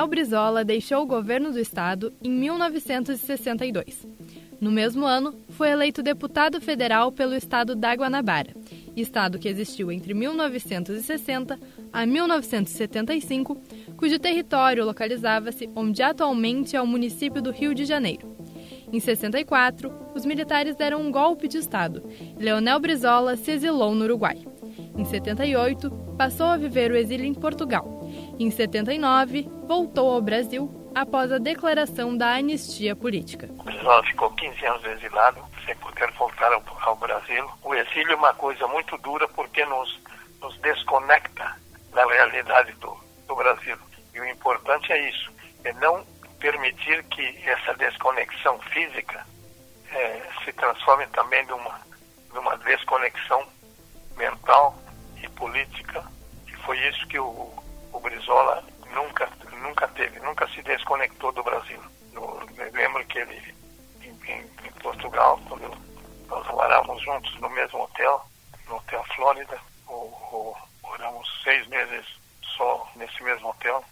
Leonel 0.00 0.08
Brizola 0.08 0.64
deixou 0.64 1.02
o 1.02 1.06
governo 1.06 1.52
do 1.52 1.58
estado 1.58 2.10
em 2.24 2.30
1962. 2.30 4.08
No 4.58 4.70
mesmo 4.70 5.04
ano, 5.04 5.34
foi 5.50 5.68
eleito 5.68 6.02
deputado 6.02 6.58
federal 6.58 7.12
pelo 7.12 7.34
estado 7.34 7.76
da 7.76 7.92
Guanabara, 7.92 8.56
estado 8.96 9.38
que 9.38 9.46
existiu 9.46 9.92
entre 9.92 10.14
1960 10.14 11.58
a 11.92 12.06
1975, 12.06 13.60
cujo 13.94 14.18
território 14.18 14.86
localizava-se 14.86 15.68
onde 15.76 16.02
atualmente 16.02 16.74
é 16.74 16.80
o 16.80 16.86
município 16.86 17.42
do 17.42 17.50
Rio 17.50 17.74
de 17.74 17.84
Janeiro. 17.84 18.34
Em 18.90 19.00
64, 19.00 19.92
os 20.14 20.24
militares 20.24 20.76
deram 20.76 21.02
um 21.02 21.12
golpe 21.12 21.46
de 21.46 21.58
Estado 21.58 22.02
e 22.38 22.42
Leonel 22.42 22.80
Brizola 22.80 23.36
se 23.36 23.50
exilou 23.50 23.94
no 23.94 24.04
Uruguai. 24.04 24.38
Em 24.96 25.04
78, 25.04 25.90
passou 26.16 26.46
a 26.46 26.56
viver 26.56 26.90
o 26.90 26.96
exílio 26.96 27.26
em 27.26 27.34
Portugal. 27.34 27.99
Em 28.40 28.50
79, 28.50 29.50
voltou 29.66 30.14
ao 30.14 30.22
Brasil 30.22 30.90
após 30.94 31.30
a 31.30 31.36
declaração 31.36 32.16
da 32.16 32.36
anistia 32.36 32.96
política. 32.96 33.50
O 33.50 33.62
Brizola 33.64 34.02
ficou 34.02 34.30
15 34.30 34.64
anos 34.64 34.84
exilado, 34.86 35.44
sem 35.66 35.76
poder 35.76 36.10
voltar 36.12 36.50
ao, 36.50 36.62
ao, 36.80 36.96
Brasil. 36.96 37.46
O 37.62 37.74
exílio 37.74 38.12
é 38.12 38.16
uma 38.16 38.32
coisa 38.32 38.66
muito 38.66 38.96
dura 38.96 39.28
porque 39.28 39.62
nos, 39.66 40.00
nos 40.40 40.56
desconecta 40.60 41.54
da 41.92 42.06
realidade 42.06 42.72
do, 42.80 42.96
do 43.28 43.36
Brasil. 43.36 43.76
E 44.14 44.20
o 44.20 44.26
importante 44.26 44.90
é 44.90 45.10
isso, 45.10 45.30
é 45.62 45.74
não 45.74 46.02
permitir 46.38 47.04
que 47.10 47.46
essa 47.46 47.74
desconexão 47.74 48.58
física 48.72 49.22
é, 49.92 50.22
se 50.46 50.52
transforme 50.54 51.06
também 51.08 51.44
numa, 51.44 51.78
numa 52.32 52.56
desconexão 52.56 53.46
mental 54.16 54.74
e 55.22 55.28
política. 55.28 56.02
E 56.48 56.56
foi 56.62 56.78
isso 56.88 57.06
que 57.06 57.18
o 57.18 57.60
Brizola 58.10 58.64
nunca, 58.92 59.28
nunca 59.62 59.86
teve, 59.88 60.18
nunca 60.20 60.48
se 60.48 60.60
desconectou 60.62 61.30
do 61.30 61.44
Brasil. 61.44 61.80
Eu 62.12 62.40
lembro 62.72 63.04
que 63.06 63.20
ele, 63.20 63.54
em, 64.02 64.10
em, 64.30 64.40
em 64.40 64.72
Portugal, 64.82 65.40
quando 65.48 65.70
nós 66.26 66.46
morávamos 66.48 67.02
juntos 67.04 67.32
no 67.40 67.48
mesmo 67.50 67.82
hotel, 67.82 68.24
no 68.68 68.76
Hotel 68.76 69.04
Flórida, 69.14 69.58
moramos 70.82 71.40
seis 71.44 71.66
meses 71.68 72.04
só 72.56 72.90
nesse 72.96 73.22
mesmo 73.22 73.48
hotel 73.48 73.84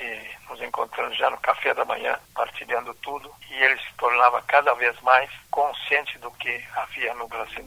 e 0.00 0.50
nos 0.50 0.60
encontramos 0.60 1.16
já 1.16 1.30
no 1.30 1.38
café 1.38 1.72
da 1.72 1.84
manhã, 1.86 2.18
partilhando 2.34 2.92
tudo, 2.96 3.32
e 3.50 3.54
ele 3.54 3.78
se 3.78 3.94
tornava 3.96 4.42
cada 4.42 4.74
vez 4.74 5.00
mais 5.00 5.30
consciente 5.50 6.18
do 6.18 6.30
que 6.32 6.62
havia 6.74 7.14
no 7.14 7.26
Brasil. 7.26 7.64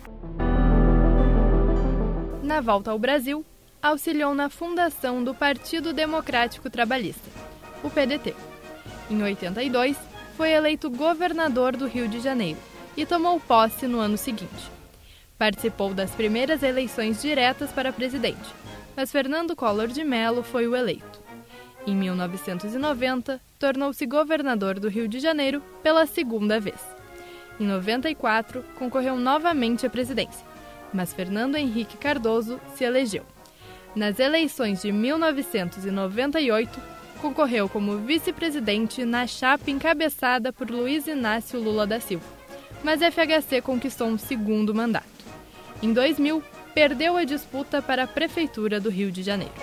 Na 2.44 2.62
volta 2.62 2.92
ao 2.92 3.00
Brasil, 3.00 3.44
auxiliou 3.82 4.34
na 4.34 4.50
fundação 4.50 5.24
do 5.24 5.34
Partido 5.34 5.94
Democrático 5.94 6.70
Trabalhista, 6.70 7.30
o 7.82 7.90
PDT. 7.90 8.36
Em 9.10 9.22
82, 9.24 9.98
foi 10.36 10.52
eleito 10.52 10.90
governador 10.90 11.76
do 11.76 11.88
Rio 11.88 12.08
de 12.08 12.20
Janeiro 12.20 12.60
e 12.96 13.06
tomou 13.06 13.40
posse 13.40 13.88
no 13.88 14.00
ano 14.00 14.18
seguinte. 14.18 14.70
Participou 15.38 15.94
das 15.94 16.12
primeiras 16.12 16.62
eleições 16.62 17.22
diretas 17.22 17.72
para 17.72 17.94
presidente, 17.94 18.54
mas 18.96 19.12
Fernando 19.12 19.56
Collor 19.56 19.88
de 19.88 20.04
Mello 20.04 20.44
foi 20.44 20.68
o 20.68 20.76
eleito. 20.76 21.20
Em 21.88 21.96
1990, 21.96 23.40
tornou-se 23.58 24.06
governador 24.06 24.80
do 24.80 24.90
Rio 24.90 25.08
de 25.08 25.20
Janeiro 25.20 25.64
pela 25.82 26.06
segunda 26.06 26.60
vez. 26.60 26.80
Em 27.58 27.66
94, 27.66 28.64
concorreu 28.78 29.16
novamente 29.16 29.86
à 29.86 29.90
presidência, 29.90 30.46
mas 30.94 31.14
Fernando 31.14 31.56
Henrique 31.56 31.98
Cardoso 31.98 32.60
se 32.76 32.84
elegeu. 32.84 33.26
Nas 33.96 34.20
eleições 34.20 34.82
de 34.82 34.92
1998, 34.92 36.80
concorreu 37.22 37.68
como 37.68 37.98
vice-presidente 37.98 39.04
na 39.04 39.26
chapa 39.28 39.72
encabeçada 39.72 40.54
por 40.54 40.70
Luiz 40.70 41.08
Inácio 41.08 41.60
Lula 41.60 41.86
da 41.86 42.00
Silva, 42.00 42.26
mas 42.84 43.02
FHC 43.02 43.62
conquistou 43.62 44.08
um 44.08 44.18
segundo 44.18 44.74
mandato. 44.74 45.08
Em 45.82 45.92
2000, 45.92 46.44
perdeu 46.74 47.18
a 47.18 47.24
disputa 47.24 47.82
para 47.82 48.04
a 48.04 48.08
Prefeitura 48.08 48.80
do 48.80 48.90
Rio 48.90 49.12
de 49.12 49.24
Janeiro. 49.24 49.54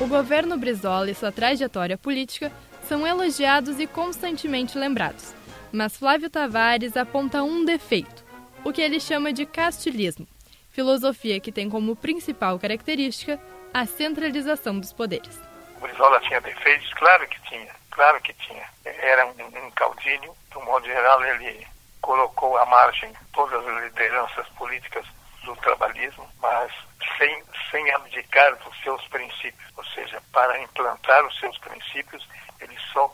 O 0.00 0.06
governo 0.06 0.56
Brizola 0.56 1.10
e 1.10 1.14
sua 1.14 1.32
trajetória 1.32 1.96
política 1.96 2.52
são 2.88 3.06
elogiados 3.06 3.80
e 3.80 3.86
constantemente 3.86 4.76
lembrados, 4.76 5.32
mas 5.72 5.96
Flávio 5.96 6.28
Tavares 6.28 6.96
aponta 6.96 7.42
um 7.42 7.64
defeito, 7.64 8.24
o 8.64 8.72
que 8.72 8.82
ele 8.82 9.00
chama 9.00 9.32
de 9.32 9.46
castilismo, 9.46 10.26
filosofia 10.72 11.38
que 11.38 11.52
tem 11.52 11.70
como 11.70 11.94
principal 11.94 12.58
característica 12.58 13.38
a 13.72 13.86
centralização 13.86 14.78
dos 14.78 14.92
poderes. 14.92 15.38
O 15.76 15.80
Brizola 15.80 16.20
tinha 16.20 16.40
defeitos? 16.40 16.92
Claro 16.94 17.26
que 17.28 17.40
tinha, 17.42 17.74
claro 17.90 18.20
que 18.20 18.32
tinha. 18.34 18.66
Era 18.84 19.26
um, 19.26 19.70
caudilho, 19.74 20.34
de 20.50 20.58
um 20.58 20.64
modo 20.64 20.86
geral 20.86 21.24
ele 21.24 21.66
colocou 22.00 22.56
à 22.56 22.66
margem 22.66 23.12
todas 23.32 23.66
as 23.66 23.84
lideranças 23.84 24.48
políticas 24.50 25.06
do 25.44 25.54
trabalhismo, 25.56 26.28
mas 26.40 26.72
sem, 27.18 27.42
sem 27.70 27.90
abdicar 27.92 28.56
dos 28.56 28.82
seus 28.82 29.06
princípios. 29.08 29.70
Ou 29.76 29.84
seja, 29.86 30.22
para 30.32 30.60
implantar 30.60 31.24
os 31.26 31.38
seus 31.38 31.56
princípios, 31.58 32.26
ele 32.60 32.76
só 32.92 33.08